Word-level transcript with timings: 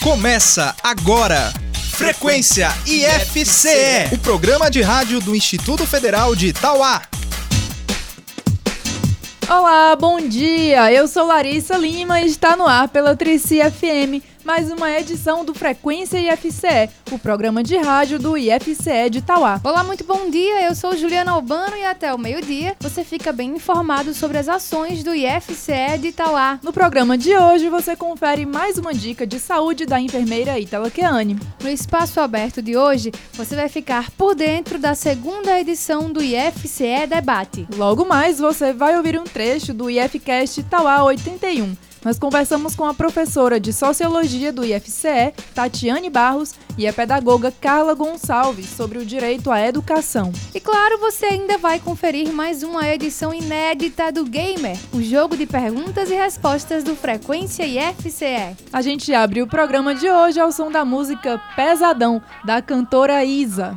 Começa 0.00 0.76
agora. 0.80 1.52
Frequência 1.90 2.68
IFCE, 2.86 4.14
o 4.14 4.18
programa 4.18 4.70
de 4.70 4.80
rádio 4.80 5.18
do 5.18 5.34
Instituto 5.34 5.84
Federal 5.84 6.36
de 6.36 6.48
Itauá. 6.48 7.02
Olá, 9.48 9.96
bom 9.96 10.20
dia! 10.20 10.92
Eu 10.92 11.08
sou 11.08 11.26
Larissa 11.26 11.76
Lima 11.76 12.20
e 12.20 12.26
está 12.26 12.56
no 12.56 12.64
ar 12.64 12.86
pela 12.88 13.16
Trici 13.16 13.58
FM 13.58 14.22
mais 14.48 14.72
uma 14.72 14.90
edição 14.90 15.44
do 15.44 15.52
Frequência 15.52 16.16
IFCE, 16.16 16.88
o 17.12 17.18
programa 17.18 17.62
de 17.62 17.76
rádio 17.76 18.18
do 18.18 18.34
IFCE 18.34 19.10
de 19.10 19.18
Itauá. 19.18 19.60
Olá, 19.62 19.84
muito 19.84 20.04
bom 20.04 20.30
dia. 20.30 20.62
Eu 20.62 20.74
sou 20.74 20.96
Juliana 20.96 21.32
Albano 21.32 21.76
e 21.76 21.84
até 21.84 22.14
o 22.14 22.18
meio-dia 22.18 22.74
você 22.80 23.04
fica 23.04 23.30
bem 23.30 23.56
informado 23.56 24.14
sobre 24.14 24.38
as 24.38 24.48
ações 24.48 25.04
do 25.04 25.14
IFCE 25.14 25.98
de 26.00 26.08
Itauá. 26.08 26.58
No 26.62 26.72
programa 26.72 27.18
de 27.18 27.36
hoje 27.36 27.68
você 27.68 27.94
confere 27.94 28.46
mais 28.46 28.78
uma 28.78 28.94
dica 28.94 29.26
de 29.26 29.38
saúde 29.38 29.84
da 29.84 30.00
enfermeira 30.00 30.58
Itala 30.58 30.90
Keane. 30.90 31.38
No 31.62 31.68
espaço 31.68 32.18
aberto 32.18 32.62
de 32.62 32.74
hoje, 32.74 33.12
você 33.34 33.54
vai 33.54 33.68
ficar 33.68 34.10
por 34.12 34.34
dentro 34.34 34.78
da 34.78 34.94
segunda 34.94 35.60
edição 35.60 36.10
do 36.10 36.22
IFCE 36.22 37.06
Debate. 37.06 37.68
Logo 37.76 38.06
mais 38.06 38.38
você 38.38 38.72
vai 38.72 38.96
ouvir 38.96 39.20
um 39.20 39.24
trecho 39.24 39.74
do 39.74 39.90
IFCast 39.90 40.60
Itauá 40.60 41.02
81 41.04 41.87
nós 42.04 42.18
conversamos 42.18 42.74
com 42.74 42.84
a 42.84 42.94
professora 42.94 43.58
de 43.58 43.72
Sociologia 43.72 44.52
do 44.52 44.64
IFCE, 44.64 45.32
Tatiane 45.54 46.08
Barros, 46.10 46.54
e 46.76 46.86
a 46.86 46.92
pedagoga 46.92 47.52
Carla 47.60 47.94
Gonçalves 47.94 48.66
sobre 48.66 48.98
o 48.98 49.04
direito 49.04 49.50
à 49.50 49.60
educação. 49.60 50.32
E 50.54 50.60
claro, 50.60 50.98
você 50.98 51.26
ainda 51.26 51.58
vai 51.58 51.80
conferir 51.80 52.32
mais 52.32 52.62
uma 52.62 52.88
edição 52.88 53.34
inédita 53.34 54.12
do 54.12 54.24
Gamer, 54.24 54.78
o 54.92 55.02
jogo 55.02 55.36
de 55.36 55.44
perguntas 55.44 56.10
e 56.10 56.14
respostas 56.14 56.84
do 56.84 56.94
Frequência 56.94 57.66
IFCE. 57.66 58.56
A 58.72 58.80
gente 58.80 59.12
abre 59.12 59.42
o 59.42 59.46
programa 59.46 59.94
de 59.94 60.08
hoje 60.08 60.38
ao 60.38 60.52
som 60.52 60.70
da 60.70 60.84
música 60.84 61.40
Pesadão, 61.56 62.22
da 62.44 62.62
cantora 62.62 63.24
Isa. 63.24 63.76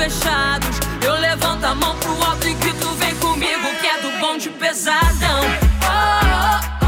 Fechados. 0.00 0.80
Eu 1.04 1.14
levanto 1.14 1.64
a 1.64 1.74
mão 1.74 1.94
pro 1.96 2.22
alto 2.24 2.48
e 2.48 2.54
grito: 2.54 2.88
Vem 2.94 3.14
comigo, 3.16 3.68
que 3.80 3.86
é 3.86 4.00
do 4.00 4.10
bom 4.18 4.38
de 4.38 4.48
pesadão. 4.48 5.42
Oh, 5.82 6.66
oh. 6.76 6.80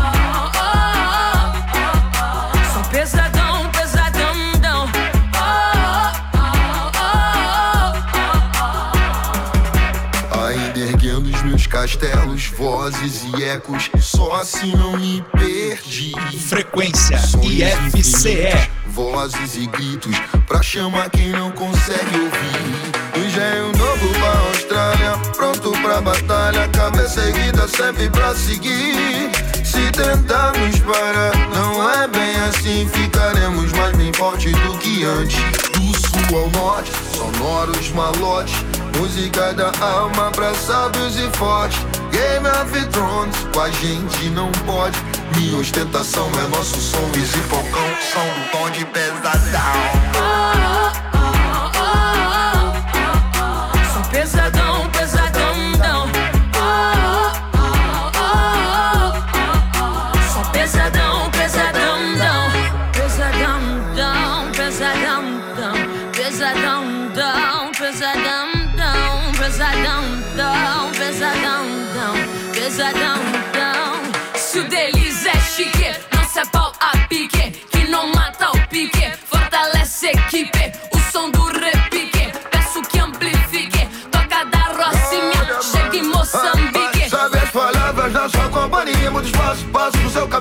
castelos, 11.82 12.46
vozes 12.46 13.24
e 13.24 13.44
ecos. 13.44 13.90
Só 14.00 14.34
assim 14.34 14.76
não 14.76 14.96
me 14.96 15.24
perdi. 15.32 16.12
Frequência 16.38 17.16
IFCE. 17.42 18.70
Vozes 18.86 19.56
e 19.56 19.66
gritos 19.66 20.16
pra 20.46 20.62
chamar 20.62 21.10
quem 21.10 21.30
não 21.30 21.50
consegue 21.50 22.16
ouvir. 22.16 23.01
Um 23.32 23.34
engenho 23.34 23.72
novo 23.78 24.08
pra 24.18 24.38
Austrália, 24.48 25.12
pronto 25.34 25.72
pra 25.80 26.02
batalha. 26.02 26.68
Cabeça 26.68 27.22
erguida 27.22 27.66
sempre 27.66 28.10
pra 28.10 28.34
seguir. 28.34 29.30
Se 29.64 29.90
tentarmos 29.90 30.78
parar, 30.80 31.32
não 31.48 31.90
é 31.90 32.06
bem 32.08 32.36
assim. 32.48 32.86
Ficaremos 32.92 33.72
mais 33.72 33.96
bem 33.96 34.12
fortes 34.12 34.52
do 34.52 34.76
que 34.76 35.04
antes. 35.04 35.38
Do 35.72 36.28
sul 36.28 36.38
ao 36.38 36.50
norte, 36.50 36.92
sonoros 37.14 37.90
malotes 37.92 38.54
Música 38.98 39.54
da 39.54 39.72
alma 39.80 40.30
pra 40.32 40.54
sábios 40.54 41.16
e 41.16 41.28
fortes. 41.36 41.78
Game 42.10 42.46
of 42.46 42.86
Thrones, 42.90 43.36
com 43.52 43.60
a 43.60 43.70
gente 43.70 44.28
não 44.30 44.52
pode. 44.66 44.98
Minha 45.36 45.58
ostentação 45.58 46.30
é 46.44 46.48
nosso 46.48 46.78
som. 46.78 47.10
Easy 47.16 47.38
Falcão, 47.48 47.96
som 48.12 48.26
do 48.26 48.50
tom 48.52 48.70
de 48.70 48.84
pesadão. 48.84 49.81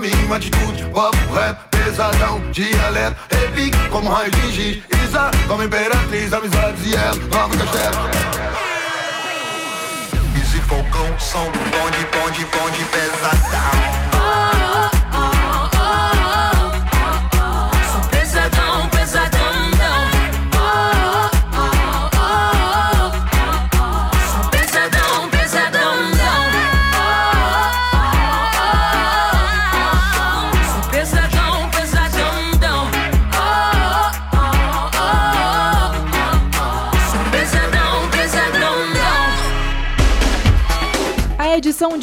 Caminho. 0.01 0.33
Atitude, 0.33 0.83
papo, 0.85 1.33
rap, 1.33 1.57
pesadão, 1.69 2.39
dialeto, 2.51 3.15
repique. 3.29 3.77
Como 3.89 4.09
raio 4.09 4.31
de 4.31 4.51
giz, 4.51 4.83
Isa, 5.03 5.29
como 5.47 5.63
imperatriz, 5.63 6.33
amizades 6.33 6.85
e 6.85 6.95
ela, 6.95 7.15
novo 7.15 7.57
castelo. 7.57 8.41
Falcão, 10.67 11.19
som 11.19 11.51
do 11.51 11.59
bonde, 11.59 12.07
bonde, 12.13 12.45
bonde 12.45 12.85
pesadão. 12.85 14.60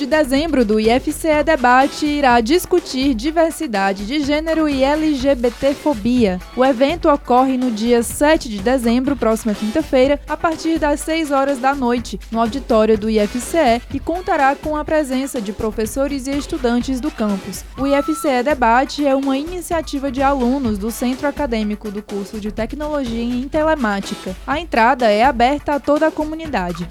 Dezembro 0.08 0.64
do 0.64 0.80
IFCE 0.80 1.44
Debate 1.44 2.06
irá 2.06 2.40
discutir 2.40 3.14
diversidade 3.14 4.06
de 4.06 4.20
gênero 4.20 4.68
e 4.68 4.82
LGBTfobia. 4.82 6.40
O 6.56 6.64
evento 6.64 7.08
ocorre 7.10 7.56
no 7.56 7.70
dia 7.70 8.02
7 8.02 8.48
de 8.48 8.58
dezembro, 8.58 9.14
próxima 9.14 9.54
quinta-feira, 9.54 10.18
a 10.26 10.36
partir 10.36 10.78
das 10.78 11.00
6 11.00 11.30
horas 11.30 11.58
da 11.58 11.74
noite, 11.74 12.18
no 12.32 12.40
auditório 12.40 12.98
do 12.98 13.10
IFCE, 13.10 13.82
e 13.92 14.00
contará 14.00 14.56
com 14.56 14.76
a 14.76 14.84
presença 14.84 15.40
de 15.40 15.52
professores 15.52 16.26
e 16.26 16.36
estudantes 16.36 17.00
do 17.00 17.10
campus. 17.10 17.62
O 17.76 17.86
IFCE 17.86 18.42
Debate 18.42 19.06
é 19.06 19.14
uma 19.14 19.36
iniciativa 19.36 20.10
de 20.10 20.22
alunos 20.22 20.78
do 20.78 20.90
Centro 20.90 21.28
Acadêmico 21.28 21.90
do 21.90 22.02
curso 22.02 22.40
de 22.40 22.50
Tecnologia 22.50 23.22
em 23.22 23.46
Telemática. 23.46 24.34
A 24.46 24.58
entrada 24.58 25.10
é 25.10 25.22
aberta 25.22 25.74
a 25.74 25.80
toda 25.80 26.06
a 26.06 26.10
comunidade. 26.10 26.88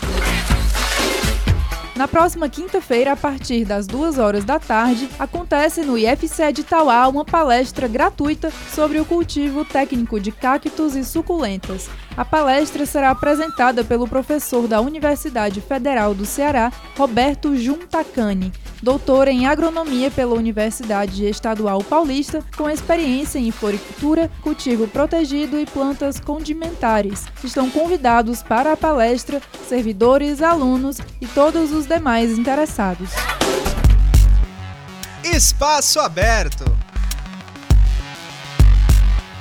Na 1.98 2.08
próxima 2.08 2.48
quinta-feira, 2.48 3.14
a 3.14 3.16
partir 3.16 3.66
das 3.66 3.88
2 3.88 4.20
horas 4.20 4.46
da 4.46 4.60
tarde, 4.60 5.10
acontece 5.18 5.82
no 5.82 5.98
IFCE 5.98 6.54
de 6.54 6.64
Tauá 6.64 7.08
uma 7.08 7.26
palestra 7.26 7.88
gratuita 7.88 8.52
sobre 8.72 9.00
o 9.00 9.06
cultivo 9.06 9.66
técnico 9.66 10.20
de 10.20 10.32
cactos 10.32 10.96
e 10.96 11.04
suculentas. 11.04 11.90
A 12.16 12.24
palestra 12.24 12.86
será 12.86 13.10
apresentada 13.10 13.84
pelo 13.84 14.08
professor 14.08 14.68
da 14.68 14.80
Universidade 14.80 15.60
Federal 15.60 16.14
do 16.14 16.24
Ceará, 16.24 16.72
Roberto 16.96 17.56
Juntacani, 17.56 18.54
doutor 18.82 19.28
em 19.28 19.46
agronomia 19.46 20.10
pela 20.12 20.36
Universidade 20.36 21.26
Estadual 21.26 21.84
Paulista, 21.84 22.44
com 22.56 22.70
experiência 22.70 23.40
em 23.40 23.52
floricultura, 23.52 24.30
cultivo 24.42 24.88
protegido 24.88 25.60
e 25.60 25.66
plantas 25.66 26.20
condimentares. 26.20 27.26
Estão 27.44 27.70
convidados 27.70 28.42
para 28.42 28.74
a 28.74 28.78
palestra 28.78 29.42
servidores, 29.68 30.42
alunos 30.42 30.98
e 31.22 31.28
todos 31.28 31.72
os 31.72 31.86
demais 31.86 32.38
interessados. 32.38 33.10
Espaço 35.24 36.00
aberto. 36.00 36.66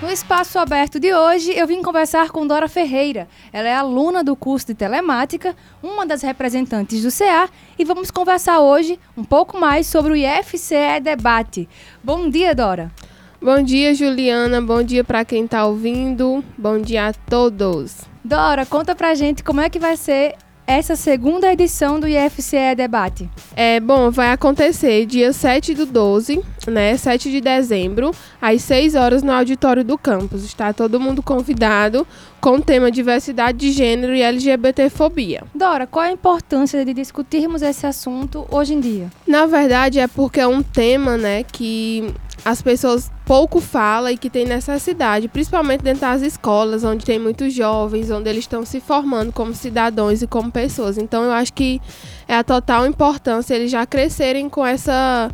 No 0.03 0.11
espaço 0.11 0.59
aberto 0.59 1.01
de 1.01 1.15
hoje, 1.15 1.53
eu 1.57 1.67
vim 1.67 1.81
conversar 1.81 2.31
com 2.31 2.47
Dora 2.47 2.69
Ferreira. 2.69 3.27
Ela 3.51 3.69
é 3.69 3.75
aluna 3.75 4.23
do 4.23 4.37
curso 4.37 4.67
de 4.67 4.75
telemática, 4.75 5.57
uma 5.83 6.05
das 6.05 6.21
representantes 6.21 7.03
do 7.03 7.11
CA, 7.11 7.49
e 7.79 7.85
vamos 7.85 8.11
conversar 8.11 8.61
hoje 8.61 9.01
um 9.17 9.25
pouco 9.25 9.59
mais 9.59 9.87
sobre 9.87 10.13
o 10.13 10.17
IFCE 10.17 11.01
Debate. 11.03 11.67
Bom 12.05 12.29
dia, 12.29 12.55
Dora. 12.55 12.93
Bom 13.41 13.63
dia, 13.63 13.95
Juliana. 13.95 14.61
Bom 14.61 14.83
dia 14.83 15.03
para 15.03 15.25
quem 15.25 15.47
está 15.47 15.65
ouvindo. 15.65 16.45
Bom 16.59 16.79
dia 16.79 17.09
a 17.09 17.13
todos. 17.15 18.03
Dora, 18.23 18.67
conta 18.67 18.95
pra 18.95 19.15
gente 19.15 19.43
como 19.43 19.63
é 19.63 19.71
que 19.71 19.79
vai 19.79 19.97
ser 19.97 20.35
essa 20.67 20.97
segunda 20.97 21.53
edição 21.53 22.01
do 22.01 22.09
IFCE 22.09 22.75
Debate. 22.77 23.31
É, 23.55 23.79
bom, 23.79 24.11
vai 24.11 24.33
acontecer 24.33 25.07
dia 25.07 25.33
7 25.33 25.75
do 25.75 25.87
12, 25.87 26.43
né? 26.67 26.97
7 26.97 27.31
de 27.31 27.41
dezembro, 27.41 28.11
às 28.41 28.63
6 28.63 28.95
horas 28.95 29.23
no 29.23 29.33
auditório 29.33 29.85
do 29.85 29.97
campus. 29.97 30.45
Está 30.45 30.73
todo 30.73 30.99
mundo 30.99 31.23
convidado 31.23 32.07
com 32.41 32.57
o 32.57 32.63
tema 32.63 32.91
diversidade 32.91 33.59
de 33.59 33.73
gênero 33.73 34.15
e 34.15 34.23
LGBTfobia. 34.23 35.45
Dora, 35.55 35.87
qual 35.87 36.05
a 36.05 36.13
importância 36.13 36.85
de 36.85 36.93
discutirmos 36.93 37.63
esse 37.63 37.87
assunto 37.87 38.47
hoje 38.51 38.75
em 38.75 38.81
dia? 38.81 39.11
Na 39.27 39.47
verdade, 39.47 40.01
é 40.01 40.07
porque 40.07 40.41
é 40.41 40.47
um 40.47 40.63
tema, 40.63 41.17
né, 41.17 41.43
que 41.43 42.13
as 42.45 42.63
pessoas 42.63 43.11
pouco 43.25 43.61
falam 43.61 44.11
e 44.11 44.17
que 44.17 44.31
tem 44.31 44.47
necessidade, 44.47 45.29
principalmente 45.29 45.83
dentro 45.83 46.03
das 46.03 46.23
escolas, 46.23 46.85
onde 46.85 47.05
tem 47.05 47.19
muitos 47.19 47.53
jovens, 47.53 48.11
onde 48.11 48.29
eles 48.29 48.45
estão 48.45 48.65
se 48.65 48.81
formando 48.81 49.33
como 49.33 49.53
cidadãos 49.55 50.23
e 50.23 50.27
como 50.27 50.51
pessoas. 50.51 50.97
Então, 50.97 51.25
eu 51.25 51.33
acho 51.33 51.53
que 51.53 51.81
é 52.29 52.37
a 52.37 52.45
total 52.45 52.87
importância 52.87 53.55
eles 53.55 53.71
já 53.71 53.85
crescerem 53.85 54.49
com 54.49 54.65
essa 54.65 55.31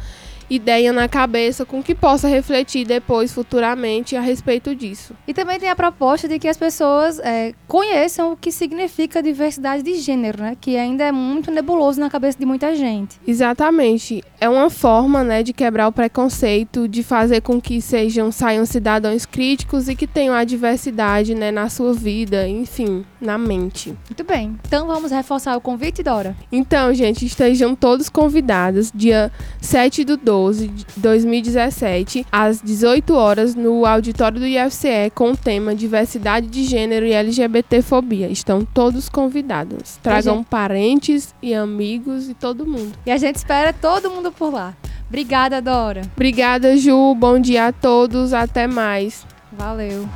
ideia 0.54 0.92
na 0.92 1.08
cabeça 1.08 1.64
com 1.64 1.82
que 1.82 1.94
possa 1.94 2.28
refletir 2.28 2.86
depois, 2.86 3.32
futuramente, 3.32 4.14
a 4.14 4.20
respeito 4.20 4.74
disso. 4.74 5.14
E 5.26 5.32
também 5.32 5.58
tem 5.58 5.70
a 5.70 5.76
proposta 5.76 6.28
de 6.28 6.38
que 6.38 6.46
as 6.46 6.56
pessoas 6.58 7.18
é, 7.20 7.54
conheçam 7.66 8.32
o 8.32 8.36
que 8.36 8.52
significa 8.52 9.22
diversidade 9.22 9.82
de 9.82 9.94
gênero, 9.94 10.42
né? 10.42 10.56
Que 10.60 10.76
ainda 10.76 11.04
é 11.04 11.12
muito 11.12 11.50
nebuloso 11.50 11.98
na 11.98 12.10
cabeça 12.10 12.38
de 12.38 12.44
muita 12.44 12.74
gente. 12.76 13.18
Exatamente. 13.26 14.22
É 14.38 14.48
uma 14.48 14.68
forma, 14.68 15.24
né, 15.24 15.42
de 15.42 15.52
quebrar 15.52 15.88
o 15.88 15.92
preconceito, 15.92 16.86
de 16.86 17.02
fazer 17.02 17.40
com 17.40 17.60
que 17.60 17.80
sejam 17.80 18.30
saiam 18.30 18.66
cidadãos 18.66 19.24
críticos 19.24 19.88
e 19.88 19.94
que 19.94 20.06
tenham 20.06 20.34
a 20.34 20.44
diversidade, 20.44 21.34
né, 21.34 21.50
na 21.50 21.68
sua 21.68 21.94
vida, 21.94 22.46
enfim, 22.46 23.04
na 23.20 23.38
mente. 23.38 23.96
Muito 24.08 24.24
bem. 24.24 24.58
Então 24.66 24.86
vamos 24.86 25.12
reforçar 25.12 25.56
o 25.56 25.60
convite, 25.60 26.02
Dora? 26.02 26.36
Então, 26.50 26.92
gente, 26.92 27.24
estejam 27.24 27.74
todos 27.74 28.08
convidados 28.08 28.90
dia 28.94 29.30
7 29.60 30.04
do 30.04 30.16
12 30.16 30.41
de 30.50 30.68
2017, 30.96 32.26
às 32.30 32.60
18 32.60 33.14
horas, 33.14 33.54
no 33.54 33.84
auditório 33.86 34.38
do 34.40 34.46
IFCE, 34.46 35.10
com 35.14 35.32
o 35.32 35.36
tema 35.36 35.74
Diversidade 35.74 36.46
de 36.46 36.64
Gênero 36.64 37.06
e 37.06 37.12
LGBTfobia. 37.12 38.28
Estão 38.28 38.64
todos 38.64 39.08
convidados. 39.08 39.98
Tragam 40.02 40.38
gente- 40.38 40.46
parentes 40.46 41.34
e 41.42 41.54
amigos 41.54 42.28
e 42.28 42.34
todo 42.34 42.66
mundo. 42.66 42.92
E 43.06 43.10
a 43.10 43.16
gente 43.16 43.36
espera 43.36 43.72
todo 43.72 44.10
mundo 44.10 44.32
por 44.32 44.52
lá. 44.52 44.74
Obrigada, 45.08 45.60
Dora. 45.60 46.02
Obrigada, 46.16 46.76
Ju. 46.76 47.14
Bom 47.14 47.38
dia 47.38 47.66
a 47.66 47.72
todos. 47.72 48.32
Até 48.32 48.66
mais. 48.66 49.26
Valeu. 49.52 50.08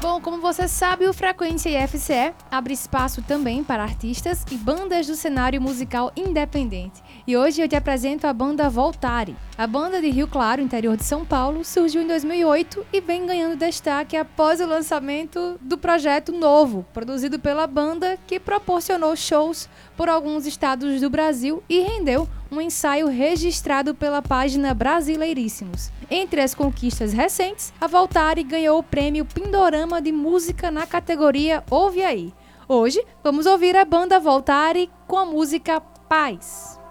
Bom, 0.00 0.20
como 0.20 0.40
você 0.40 0.68
sabe, 0.68 1.06
o 1.08 1.12
Frequência 1.12 1.68
IFCE 1.84 2.32
abre 2.50 2.72
espaço 2.72 3.22
também 3.22 3.64
para 3.64 3.82
artistas 3.82 4.44
e 4.52 4.54
bandas 4.54 5.06
do 5.06 5.16
cenário 5.16 5.60
musical 5.60 6.12
independente. 6.16 7.02
E 7.26 7.36
hoje 7.36 7.60
eu 7.60 7.68
te 7.68 7.74
apresento 7.74 8.24
a 8.24 8.32
banda 8.32 8.70
Voltare. 8.70 9.34
A 9.58 9.66
banda 9.66 10.00
de 10.00 10.08
Rio 10.08 10.28
Claro, 10.28 10.62
interior 10.62 10.96
de 10.96 11.02
São 11.02 11.24
Paulo, 11.24 11.64
surgiu 11.64 12.00
em 12.00 12.06
2008 12.06 12.86
e 12.92 13.00
vem 13.00 13.26
ganhando 13.26 13.58
destaque 13.58 14.16
após 14.16 14.60
o 14.60 14.66
lançamento 14.66 15.58
do 15.60 15.76
projeto 15.76 16.30
novo, 16.30 16.86
produzido 16.94 17.40
pela 17.40 17.66
banda, 17.66 18.16
que 18.28 18.38
proporcionou 18.38 19.16
shows 19.16 19.68
por 19.96 20.08
alguns 20.08 20.46
estados 20.46 21.00
do 21.00 21.10
Brasil 21.10 21.64
e 21.68 21.80
rendeu 21.80 22.28
um 22.48 22.60
ensaio 22.60 23.08
registrado 23.08 23.92
pela 23.92 24.22
página 24.22 24.72
Brasileiríssimos. 24.72 25.90
Entre 26.08 26.40
as 26.40 26.54
conquistas 26.54 27.12
recentes, 27.12 27.74
a 27.80 27.88
Voltare 27.88 28.44
ganhou 28.44 28.78
o 28.78 28.84
prêmio 28.84 29.24
Pindorama 29.24 30.00
de 30.00 30.12
Música 30.12 30.70
na 30.70 30.86
categoria 30.86 31.64
Ouve 31.68 32.04
Aí. 32.04 32.32
Hoje, 32.68 33.04
vamos 33.24 33.46
ouvir 33.46 33.76
a 33.76 33.84
banda 33.84 34.20
Voltare 34.20 34.88
com 35.08 35.18
a 35.18 35.26
música 35.26 35.80
Paz. 35.80 36.85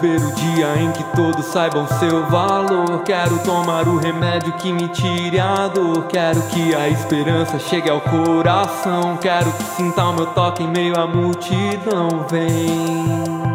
Ver 0.00 0.20
o 0.20 0.32
dia 0.32 0.76
em 0.76 0.92
que 0.92 1.04
todos 1.16 1.44
saibam 1.46 1.86
seu 1.98 2.26
valor. 2.26 3.02
Quero 3.04 3.38
tomar 3.40 3.88
o 3.88 3.98
remédio 3.98 4.52
que 4.54 4.72
me 4.72 4.88
tire 4.88 5.38
a 5.40 5.68
dor. 5.68 6.06
Quero 6.06 6.40
que 6.48 6.74
a 6.74 6.88
esperança 6.88 7.58
chegue 7.58 7.90
ao 7.90 8.00
coração. 8.00 9.16
Quero 9.16 9.50
que 9.52 9.64
sinta 9.64 10.04
o 10.04 10.14
meu 10.14 10.26
toque 10.26 10.62
em 10.62 10.68
meio 10.68 10.98
à 10.98 11.06
multidão. 11.06 12.26
Vem, 12.30 12.48
vem, 12.48 13.47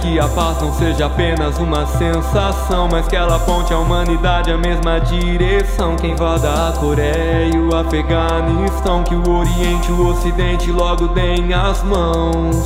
que 0.00 0.18
a 0.18 0.28
paz 0.28 0.60
não 0.60 0.72
seja 0.72 1.06
apenas 1.06 1.58
uma 1.58 1.86
sensação, 1.86 2.88
mas 2.90 3.06
que 3.06 3.16
ela 3.16 3.36
aponte 3.36 3.72
a 3.72 3.78
humanidade 3.78 4.50
à 4.50 4.56
mesma 4.56 4.98
direção. 5.00 5.96
Quem 5.96 6.12
invada 6.12 6.68
a 6.68 6.72
Coreia 6.72 7.54
e 7.54 7.58
o 7.58 7.74
Afeganistão, 7.76 9.04
que 9.04 9.14
o 9.14 9.28
Oriente 9.28 9.88
e 9.88 9.92
o 9.92 10.08
Ocidente 10.08 10.70
logo 10.70 11.08
deem 11.08 11.52
as 11.52 11.82
mãos. 11.82 12.56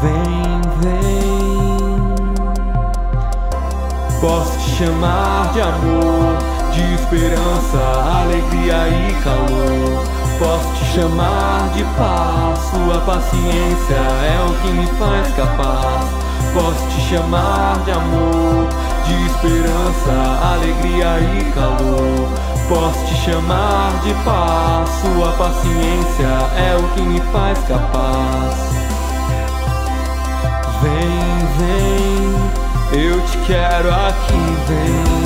Vem, 0.00 0.60
vem. 0.80 2.12
Posso 4.20 4.58
te 4.58 4.70
chamar 4.76 5.52
de 5.52 5.60
amor, 5.60 6.38
de 6.72 6.94
esperança, 6.94 7.78
alegria 8.22 8.88
e 8.88 9.14
calor. 9.22 10.11
Posso 10.42 10.74
te 10.74 10.84
chamar 10.96 11.70
de 11.72 11.84
paz, 11.96 12.58
sua 12.70 13.00
paciência 13.02 13.94
é 13.94 14.44
o 14.44 14.52
que 14.60 14.72
me 14.72 14.86
faz 14.98 15.32
capaz. 15.36 16.04
Posso 16.52 16.84
te 16.88 17.00
chamar 17.02 17.78
de 17.84 17.92
amor, 17.92 18.66
de 19.06 19.26
esperança, 19.26 20.50
alegria 20.52 21.20
e 21.38 21.52
calor. 21.52 22.28
Posso 22.68 23.06
te 23.06 23.14
chamar 23.24 23.92
de 24.02 24.12
paz, 24.24 24.90
sua 25.00 25.30
paciência 25.38 26.26
é 26.58 26.76
o 26.76 26.88
que 26.88 27.02
me 27.02 27.20
faz 27.30 27.60
capaz. 27.60 28.54
Vem, 30.82 31.46
vem, 31.56 33.04
eu 33.04 33.20
te 33.26 33.38
quero 33.46 33.90
aqui, 33.90 34.56
vem. 34.66 35.22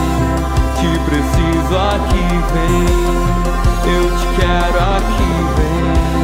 Te 0.77 0.99
preciso 1.07 1.75
aqui, 1.75 2.29
vem. 2.53 3.46
Eu 3.89 4.11
te 4.19 4.27
quero 4.41 4.79
aqui, 4.81 5.31
vem. 5.57 6.16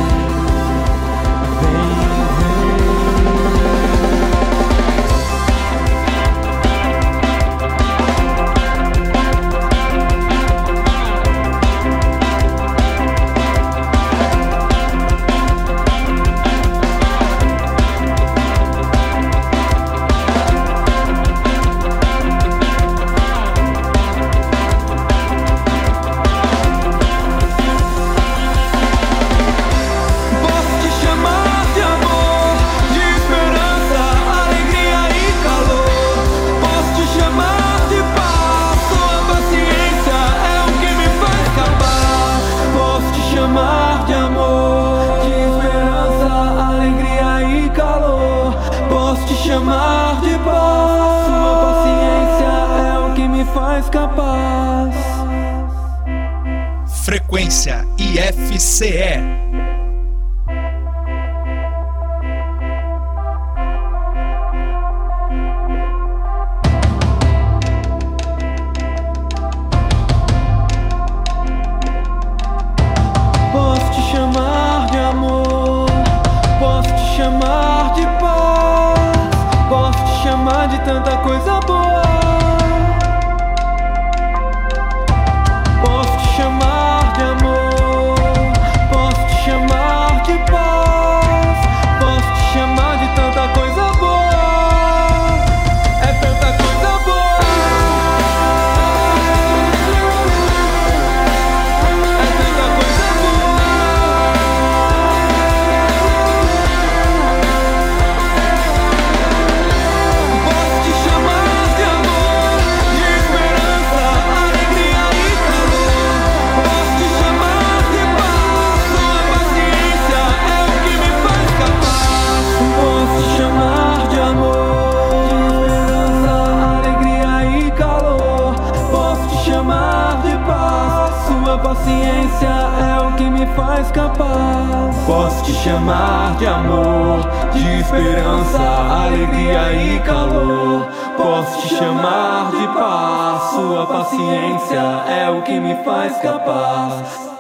Chamar 135.62 136.37
de 136.38 136.47
amor, 136.47 137.21
de 137.52 137.81
esperança, 137.81 138.59
alegria 138.59 139.73
e 139.73 140.00
calor. 140.00 140.88
Posso 141.16 141.69
te 141.69 141.76
chamar 141.76 142.50
de 142.50 142.66
paz, 142.66 143.50
sua 143.52 143.87
paciência 143.87 144.81
é 145.09 145.31
o 145.31 145.42
que 145.42 145.61
me 145.61 145.76
faz 145.85 146.16
capaz. 146.21 147.31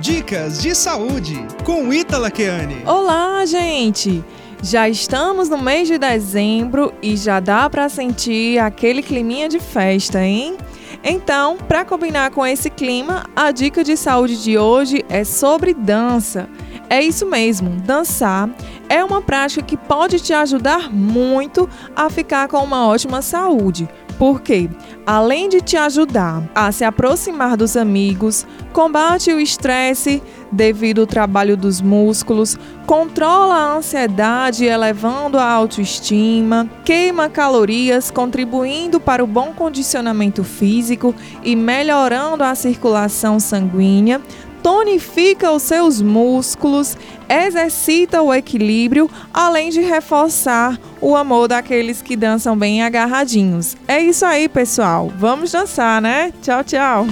Dicas 0.00 0.60
de 0.60 0.74
saúde 0.74 1.46
com 1.64 1.92
Ítala 1.92 2.32
Keane. 2.32 2.82
Olá, 2.84 3.44
gente! 3.46 4.24
Já 4.60 4.88
estamos 4.88 5.48
no 5.48 5.58
mês 5.58 5.86
de 5.86 5.98
dezembro 5.98 6.92
e 7.00 7.16
já 7.16 7.38
dá 7.38 7.70
para 7.70 7.88
sentir 7.88 8.58
aquele 8.58 9.02
climinha 9.02 9.48
de 9.48 9.60
festa, 9.60 10.20
hein? 10.20 10.56
Então, 11.04 11.56
para 11.56 11.84
combinar 11.84 12.32
com 12.32 12.44
esse 12.44 12.68
clima, 12.68 13.24
a 13.36 13.52
dica 13.52 13.84
de 13.84 13.96
saúde 13.96 14.42
de 14.42 14.58
hoje 14.58 15.04
é 15.08 15.22
sobre 15.22 15.72
dança. 15.72 16.48
É 16.88 17.02
isso 17.02 17.26
mesmo, 17.26 17.70
dançar 17.80 18.48
é 18.88 19.04
uma 19.04 19.20
prática 19.20 19.62
que 19.62 19.76
pode 19.76 20.20
te 20.20 20.32
ajudar 20.32 20.92
muito 20.92 21.68
a 21.94 22.08
ficar 22.08 22.48
com 22.48 22.58
uma 22.58 22.86
ótima 22.86 23.22
saúde. 23.22 23.88
Porque, 24.18 24.70
além 25.04 25.46
de 25.46 25.60
te 25.60 25.76
ajudar 25.76 26.42
a 26.54 26.72
se 26.72 26.84
aproximar 26.84 27.54
dos 27.54 27.76
amigos, 27.76 28.46
combate 28.72 29.30
o 29.30 29.38
estresse 29.38 30.22
devido 30.50 31.02
ao 31.02 31.06
trabalho 31.06 31.54
dos 31.54 31.82
músculos, 31.82 32.58
controla 32.86 33.54
a 33.54 33.76
ansiedade, 33.76 34.64
elevando 34.64 35.38
a 35.38 35.44
autoestima, 35.44 36.66
queima 36.82 37.28
calorias, 37.28 38.10
contribuindo 38.10 38.98
para 38.98 39.22
o 39.22 39.26
bom 39.26 39.52
condicionamento 39.54 40.42
físico 40.42 41.14
e 41.42 41.54
melhorando 41.54 42.42
a 42.42 42.54
circulação 42.54 43.38
sanguínea, 43.38 44.22
tonifica 44.66 45.52
os 45.52 45.62
seus 45.62 46.02
músculos, 46.02 46.96
exercita 47.28 48.20
o 48.20 48.34
equilíbrio, 48.34 49.08
além 49.32 49.70
de 49.70 49.80
reforçar 49.80 50.76
o 51.00 51.14
amor 51.14 51.46
daqueles 51.46 52.02
que 52.02 52.16
dançam 52.16 52.58
bem 52.58 52.82
agarradinhos. 52.82 53.76
É 53.86 54.00
isso 54.00 54.26
aí, 54.26 54.48
pessoal. 54.48 55.08
Vamos 55.18 55.52
dançar, 55.52 56.02
né? 56.02 56.32
Tchau, 56.42 56.64
tchau. 56.64 57.06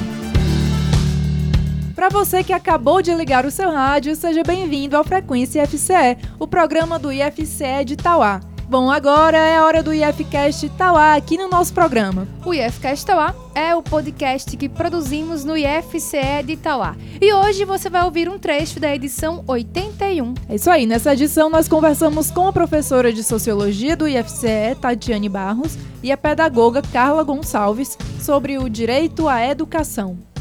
Para 1.95 2.09
você 2.09 2.43
que 2.43 2.53
acabou 2.53 3.01
de 3.01 3.15
ligar 3.15 3.47
o 3.47 3.53
seu 3.53 3.71
rádio, 3.71 4.17
seja 4.17 4.43
bem-vindo 4.43 4.97
ao 4.97 5.05
Frequência 5.05 5.63
IFCE, 5.63 6.19
o 6.41 6.49
programa 6.49 6.99
do 6.99 7.13
IFCE 7.13 7.85
de 7.85 7.95
Tauá. 7.95 8.41
Bom, 8.69 8.91
agora 8.91 9.37
é 9.37 9.57
a 9.59 9.65
hora 9.65 9.83
do 9.83 9.93
IFCast 9.93 10.71
Tauá 10.71 11.15
aqui 11.15 11.37
no 11.37 11.49
nosso 11.49 11.73
programa. 11.75 12.27
O 12.45 12.55
IFCast 12.55 13.05
Tauá 13.05 13.35
é 13.55 13.75
o 13.75 13.83
podcast 13.83 14.57
que 14.57 14.69
produzimos 14.69 15.45
no 15.45 15.55
IFCE 15.57 16.43
de 16.45 16.57
Tauá. 16.57 16.97
E 17.21 17.33
hoje 17.33 17.65
você 17.67 17.91
vai 17.91 18.03
ouvir 18.05 18.29
um 18.29 18.39
trecho 18.39 18.81
da 18.81 18.95
edição 18.95 19.45
81. 19.47 20.35
É 20.49 20.55
isso 20.55 20.71
aí, 20.71 20.87
nessa 20.87 21.13
edição 21.13 21.51
nós 21.51 21.69
conversamos 21.69 22.31
com 22.31 22.49
a 22.49 22.53
professora 22.53 23.13
de 23.13 23.23
Sociologia 23.23 23.95
do 23.97 24.09
IFCE, 24.09 24.77
Tatiane 24.81 25.29
Barros, 25.29 25.77
e 26.03 26.11
a 26.11 26.17
pedagoga 26.17 26.81
Carla 26.81 27.23
Gonçalves 27.23 27.99
sobre 28.19 28.59
o 28.59 28.69
direito 28.69 29.29
à 29.29 29.47
educação. 29.47 30.34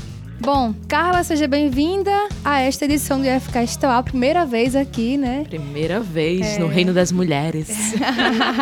Bom, 0.43 0.75
Carla, 0.89 1.23
seja 1.23 1.47
bem-vinda 1.47 2.11
a 2.43 2.59
esta 2.59 2.83
edição 2.83 3.17
do 3.17 3.25
IFCast 3.25 3.79
Tauá, 3.79 4.03
primeira 4.03 4.45
vez 4.45 4.75
aqui, 4.75 5.15
né? 5.15 5.45
Primeira 5.47 6.01
vez 6.01 6.57
É. 6.57 6.59
no 6.59 6.67
Reino 6.67 6.93
das 6.93 7.13
Mulheres. 7.13 7.69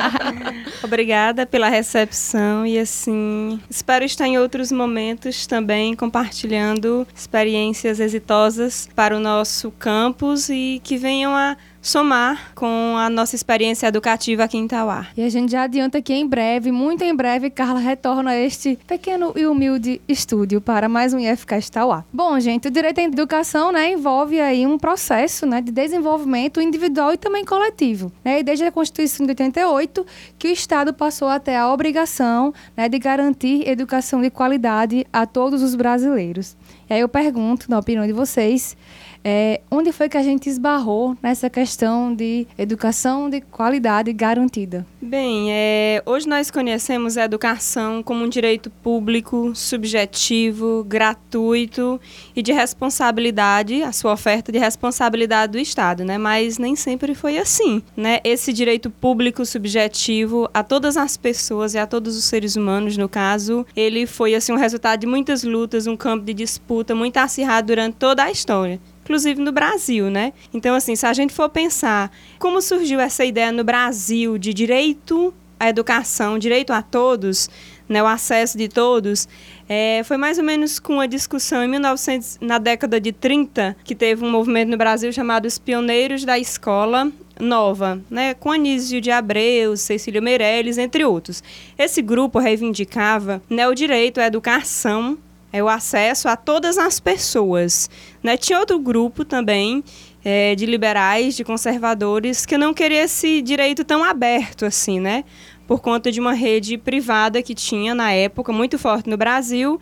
Obrigada 0.83 1.43
pela 1.43 1.69
recepção 1.69 2.67
e 2.67 2.77
assim, 2.77 3.59
espero 3.67 4.05
estar 4.05 4.27
em 4.27 4.37
outros 4.37 4.71
momentos 4.71 5.47
também 5.47 5.95
compartilhando 5.95 7.07
experiências 7.15 7.99
exitosas 7.99 8.87
para 8.95 9.17
o 9.17 9.19
nosso 9.19 9.71
campus 9.71 10.49
e 10.49 10.79
que 10.83 10.97
venham 10.97 11.35
a 11.35 11.57
somar 11.81 12.53
com 12.53 12.95
a 12.97 13.09
nossa 13.09 13.35
experiência 13.35 13.87
educativa 13.87 14.43
aqui 14.43 14.57
em 14.57 14.67
Tauá. 14.67 15.07
E 15.17 15.23
a 15.23 15.29
gente 15.29 15.51
já 15.51 15.63
adianta 15.63 16.01
que 16.01 16.13
em 16.13 16.27
breve, 16.27 16.71
muito 16.71 17.03
em 17.03 17.15
breve, 17.15 17.49
Carla 17.49 17.79
retorna 17.79 18.31
a 18.31 18.37
este 18.37 18.77
pequeno 18.87 19.33
e 19.35 19.47
humilde 19.47 19.99
estúdio 20.07 20.61
para 20.61 20.87
mais 20.87 21.13
um 21.13 21.19
IFCast 21.19 21.71
Tauá. 21.71 22.05
Bom, 22.13 22.39
gente, 22.39 22.67
o 22.67 22.71
direito 22.71 22.99
à 22.99 23.03
educação, 23.03 23.71
né, 23.71 23.91
envolve 23.91 24.39
aí 24.39 24.67
um 24.67 24.77
processo, 24.77 25.45
né, 25.45 25.59
de 25.59 25.71
desenvolvimento 25.71 26.61
individual 26.61 27.13
e 27.13 27.17
também 27.17 27.43
coletivo, 27.43 28.11
né? 28.23 28.39
E 28.39 28.43
desde 28.43 28.65
a 28.65 28.71
Constituição 28.71 29.25
de 29.25 29.31
88 29.31 30.05
que 30.37 30.47
o 30.47 30.51
Estado 30.51 30.93
passou 30.93 31.27
a 31.27 31.39
ter 31.39 31.55
a 31.55 31.71
obrigação, 31.73 32.53
né, 32.77 32.87
de 32.87 32.99
garantir 32.99 33.67
educação 33.67 34.21
de 34.21 34.29
qualidade 34.29 35.05
a 35.11 35.25
todos 35.25 35.63
os 35.63 35.73
brasileiros. 35.73 36.55
E 36.89 36.93
aí 36.93 36.99
eu 36.99 37.09
pergunto, 37.09 37.65
na 37.69 37.79
opinião 37.79 38.05
de 38.05 38.13
vocês, 38.13 38.75
é, 39.23 39.61
onde 39.69 39.91
foi 39.91 40.09
que 40.09 40.17
a 40.17 40.23
gente 40.23 40.49
esbarrou 40.49 41.15
nessa 41.21 41.49
questão 41.49 42.13
de 42.13 42.47
educação 42.57 43.29
de 43.29 43.41
qualidade 43.41 44.11
garantida? 44.13 44.85
Bem, 45.01 45.51
é, 45.51 46.01
hoje 46.05 46.27
nós 46.27 46.49
conhecemos 46.49 47.17
a 47.17 47.25
educação 47.25 48.01
como 48.01 48.23
um 48.23 48.29
direito 48.29 48.69
público, 48.69 49.51
subjetivo, 49.55 50.83
gratuito 50.87 51.99
e 52.35 52.41
de 52.41 52.51
responsabilidade, 52.51 53.83
a 53.83 53.91
sua 53.91 54.13
oferta 54.13 54.51
de 54.51 54.57
responsabilidade 54.57 55.53
do 55.53 55.59
Estado, 55.59 56.03
né? 56.03 56.17
Mas 56.17 56.57
nem 56.57 56.75
sempre 56.75 57.13
foi 57.13 57.37
assim, 57.37 57.81
né? 57.95 58.19
Esse 58.23 58.51
direito 58.53 58.89
público 58.89 59.45
subjetivo 59.45 60.49
a 60.53 60.63
todas 60.63 60.97
as 60.97 61.17
pessoas 61.17 61.73
e 61.73 61.77
a 61.77 61.85
todos 61.85 62.17
os 62.17 62.23
seres 62.25 62.55
humanos, 62.55 62.97
no 62.97 63.09
caso, 63.09 63.65
ele 63.75 64.05
foi 64.05 64.33
assim 64.35 64.51
um 64.51 64.57
resultado 64.57 65.01
de 65.01 65.07
muitas 65.07 65.43
lutas, 65.43 65.87
um 65.87 65.97
campo 65.97 66.25
de 66.25 66.33
disputa 66.33 66.95
muito 66.95 67.17
acirrado 67.17 67.67
durante 67.67 67.95
toda 67.95 68.23
a 68.23 68.31
história 68.31 68.79
inclusive 69.03 69.41
no 69.41 69.51
Brasil, 69.51 70.09
né? 70.09 70.33
Então, 70.53 70.75
assim, 70.75 70.95
se 70.95 71.05
a 71.05 71.13
gente 71.13 71.33
for 71.33 71.49
pensar 71.49 72.11
como 72.39 72.61
surgiu 72.61 72.99
essa 72.99 73.25
ideia 73.25 73.51
no 73.51 73.63
Brasil 73.63 74.37
de 74.37 74.53
direito 74.53 75.33
à 75.59 75.69
educação, 75.69 76.39
direito 76.39 76.71
a 76.73 76.81
todos, 76.81 77.49
né, 77.87 78.01
o 78.01 78.07
acesso 78.07 78.57
de 78.57 78.69
todos, 78.69 79.27
é, 79.67 80.01
foi 80.05 80.17
mais 80.17 80.37
ou 80.37 80.43
menos 80.43 80.79
com 80.79 80.99
a 80.99 81.05
discussão 81.05 81.63
em 81.63 81.67
1900, 81.67 82.37
na 82.39 82.57
década 82.57 82.99
de 83.01 83.11
30, 83.11 83.75
que 83.83 83.93
teve 83.93 84.23
um 84.23 84.31
movimento 84.31 84.69
no 84.69 84.77
Brasil 84.77 85.11
chamado 85.11 85.45
Os 85.45 85.57
Pioneiros 85.57 86.23
da 86.23 86.39
Escola 86.39 87.11
Nova, 87.39 88.01
né, 88.09 88.33
com 88.33 88.51
Anísio 88.51 89.01
de 89.01 89.11
Abreu, 89.11 89.75
Cecília 89.75 90.21
Meirelles, 90.21 90.77
entre 90.77 91.03
outros. 91.03 91.43
Esse 91.77 92.01
grupo 92.01 92.39
reivindicava 92.39 93.41
né, 93.49 93.67
o 93.67 93.73
direito 93.75 94.19
à 94.19 94.25
educação 94.25 95.17
é 95.51 95.63
o 95.63 95.67
acesso 95.67 96.27
a 96.27 96.35
todas 96.35 96.77
as 96.77 96.99
pessoas. 96.99 97.89
Né? 98.23 98.37
Tinha 98.37 98.59
outro 98.59 98.79
grupo 98.79 99.25
também 99.25 99.83
é, 100.23 100.55
de 100.55 100.65
liberais, 100.65 101.35
de 101.35 101.43
conservadores, 101.43 102.45
que 102.45 102.57
não 102.57 102.73
queria 102.73 103.03
esse 103.03 103.41
direito 103.41 103.83
tão 103.83 104.03
aberto 104.03 104.65
assim, 104.65 104.99
né? 104.99 105.23
Por 105.67 105.79
conta 105.81 106.11
de 106.11 106.19
uma 106.19 106.33
rede 106.33 106.77
privada 106.77 107.41
que 107.41 107.55
tinha 107.55 107.95
na 107.95 108.11
época, 108.11 108.51
muito 108.51 108.77
forte 108.77 109.09
no 109.09 109.17
Brasil, 109.17 109.79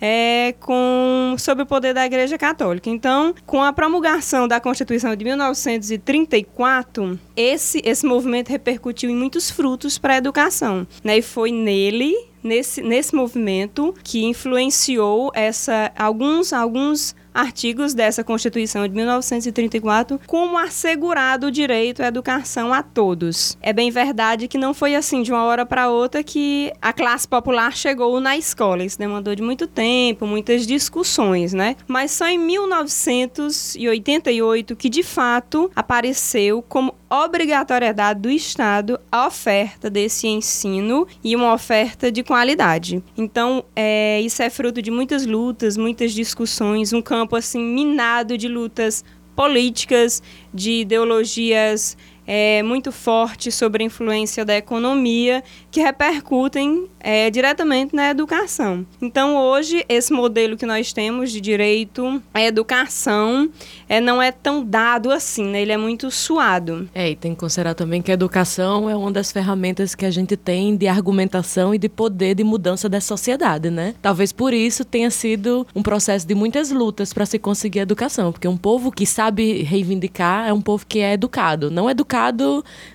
é, 0.00 0.54
com, 0.60 1.34
sob 1.38 1.62
o 1.62 1.66
poder 1.66 1.94
da 1.94 2.04
Igreja 2.04 2.36
Católica. 2.38 2.88
Então, 2.90 3.34
com 3.46 3.62
a 3.62 3.72
promulgação 3.72 4.46
da 4.46 4.60
Constituição 4.60 5.14
de 5.14 5.24
1934, 5.24 7.18
esse, 7.36 7.80
esse 7.84 8.06
movimento 8.06 8.48
repercutiu 8.48 9.10
em 9.10 9.16
muitos 9.16 9.50
frutos 9.50 9.98
para 9.98 10.14
a 10.14 10.16
educação. 10.18 10.86
Né? 11.02 11.18
E 11.18 11.22
foi 11.22 11.50
nele 11.50 12.14
nesse, 12.42 12.82
nesse 12.82 13.14
movimento 13.14 13.94
que 14.02 14.24
influenciou 14.24 15.30
essa 15.34 15.92
alguns 15.96 16.52
alguns 16.52 17.14
artigos 17.38 17.94
dessa 17.94 18.22
Constituição 18.24 18.88
de 18.88 18.94
1934 18.94 20.20
como 20.26 20.58
assegurado 20.58 21.46
o 21.46 21.52
direito 21.52 22.02
à 22.02 22.08
educação 22.08 22.72
a 22.72 22.82
todos. 22.82 23.56
É 23.62 23.72
bem 23.72 23.92
verdade 23.92 24.48
que 24.48 24.58
não 24.58 24.74
foi 24.74 24.96
assim 24.96 25.22
de 25.22 25.30
uma 25.30 25.44
hora 25.44 25.64
para 25.64 25.88
outra 25.88 26.24
que 26.24 26.72
a 26.82 26.92
classe 26.92 27.28
popular 27.28 27.76
chegou 27.76 28.20
na 28.20 28.36
escola. 28.36 28.84
Isso 28.84 28.98
demandou 28.98 29.36
de 29.36 29.42
muito 29.42 29.68
tempo, 29.68 30.26
muitas 30.26 30.66
discussões, 30.66 31.52
né? 31.52 31.76
Mas 31.86 32.10
só 32.10 32.26
em 32.26 32.38
1988 32.38 34.74
que 34.74 34.88
de 34.88 35.04
fato 35.04 35.70
apareceu 35.76 36.60
como 36.62 36.92
obrigatoriedade 37.10 38.20
do 38.20 38.30
Estado 38.30 39.00
a 39.10 39.26
oferta 39.26 39.88
desse 39.88 40.26
ensino 40.26 41.06
e 41.24 41.34
uma 41.34 41.52
oferta 41.52 42.12
de 42.12 42.22
qualidade. 42.22 43.02
Então, 43.16 43.64
é, 43.74 44.20
isso 44.20 44.42
é 44.42 44.50
fruto 44.50 44.82
de 44.82 44.90
muitas 44.90 45.24
lutas, 45.24 45.76
muitas 45.76 46.12
discussões, 46.12 46.92
um 46.92 47.00
campo 47.00 47.36
assim 47.36 47.62
minado 47.62 48.36
de 48.36 48.48
lutas 48.48 49.04
políticas, 49.34 50.22
de 50.52 50.80
ideologias 50.80 51.96
é, 52.30 52.62
muito 52.62 52.92
fortes 52.92 53.54
sobre 53.54 53.82
a 53.82 53.86
influência 53.86 54.44
da 54.44 54.54
economia 54.54 55.42
que 55.70 55.80
repercutem 55.80 56.86
é, 57.00 57.30
diretamente 57.30 57.96
na 57.96 58.10
educação. 58.10 58.84
Então, 59.00 59.34
hoje, 59.34 59.82
esse 59.88 60.12
modelo 60.12 60.54
que 60.54 60.66
nós 60.66 60.92
temos 60.92 61.32
de 61.32 61.40
direito 61.40 62.22
à 62.34 62.42
educação 62.42 63.48
é, 63.88 63.98
não 63.98 64.20
é 64.20 64.30
tão 64.30 64.62
dado 64.62 65.10
assim, 65.10 65.46
né? 65.46 65.62
ele 65.62 65.72
é 65.72 65.78
muito 65.78 66.10
suado. 66.10 66.86
É, 66.94 67.10
e 67.10 67.16
tem 67.16 67.32
que 67.32 67.40
considerar 67.40 67.72
também 67.72 68.02
que 68.02 68.10
a 68.10 68.14
educação 68.14 68.90
é 68.90 68.94
uma 68.94 69.10
das 69.10 69.32
ferramentas 69.32 69.94
que 69.94 70.04
a 70.04 70.10
gente 70.10 70.36
tem 70.36 70.76
de 70.76 70.86
argumentação 70.86 71.74
e 71.74 71.78
de 71.78 71.88
poder 71.88 72.34
de 72.34 72.44
mudança 72.44 72.90
da 72.90 73.00
sociedade, 73.00 73.70
né? 73.70 73.94
Talvez 74.02 74.32
por 74.32 74.52
isso 74.52 74.84
tenha 74.84 75.10
sido 75.10 75.66
um 75.74 75.82
processo 75.82 76.26
de 76.26 76.34
muitas 76.34 76.70
lutas 76.70 77.14
para 77.14 77.24
se 77.24 77.38
conseguir 77.38 77.78
educação, 77.78 78.32
porque 78.32 78.46
um 78.46 78.56
povo 78.56 78.92
que 78.92 79.06
sabe 79.06 79.62
reivindicar 79.62 80.46
é 80.46 80.52
um 80.52 80.60
povo 80.60 80.84
que 80.86 80.98
é 80.98 81.14
educado, 81.14 81.70
não 81.70 81.88
educado 81.88 82.17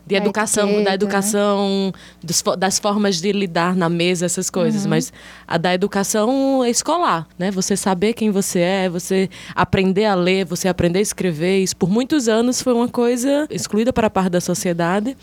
de 0.06 0.16
A 0.16 0.18
educação, 0.20 0.64
etiqueta, 0.66 0.84
da 0.84 0.90
né? 0.92 0.96
educação, 0.96 1.94
dos 2.24 2.42
fo- 2.42 2.56
das 2.56 2.80
formas 2.80 3.22
de 3.22 3.32
lidar 3.32 3.76
na 3.76 3.90
mesa, 3.90 4.26
essas 4.26 4.50
coisas, 4.50 4.86
mas 4.86 5.12
a 5.48 5.58
da 5.58 5.74
educação 5.74 6.64
escolar, 6.66 7.28
né? 7.38 7.50
Você 7.52 7.76
saber 7.78 8.14
quem 8.14 8.30
você 8.32 8.60
é, 8.60 8.90
você 8.90 9.30
aprender 9.56 10.06
a 10.06 10.16
ler, 10.16 10.46
você 10.46 10.68
aprender 10.68 11.00
a 11.00 11.02
escrever, 11.02 11.60
isso 11.64 11.76
por 11.76 11.90
muitos 11.90 12.28
anos 12.28 12.62
foi 12.62 12.74
uma 12.74 12.88
coisa 12.88 13.48
excluída 13.50 13.92
para 13.94 14.08
a 14.08 14.10
parte 14.10 14.30
da 14.30 14.42
sociedade 14.42 15.16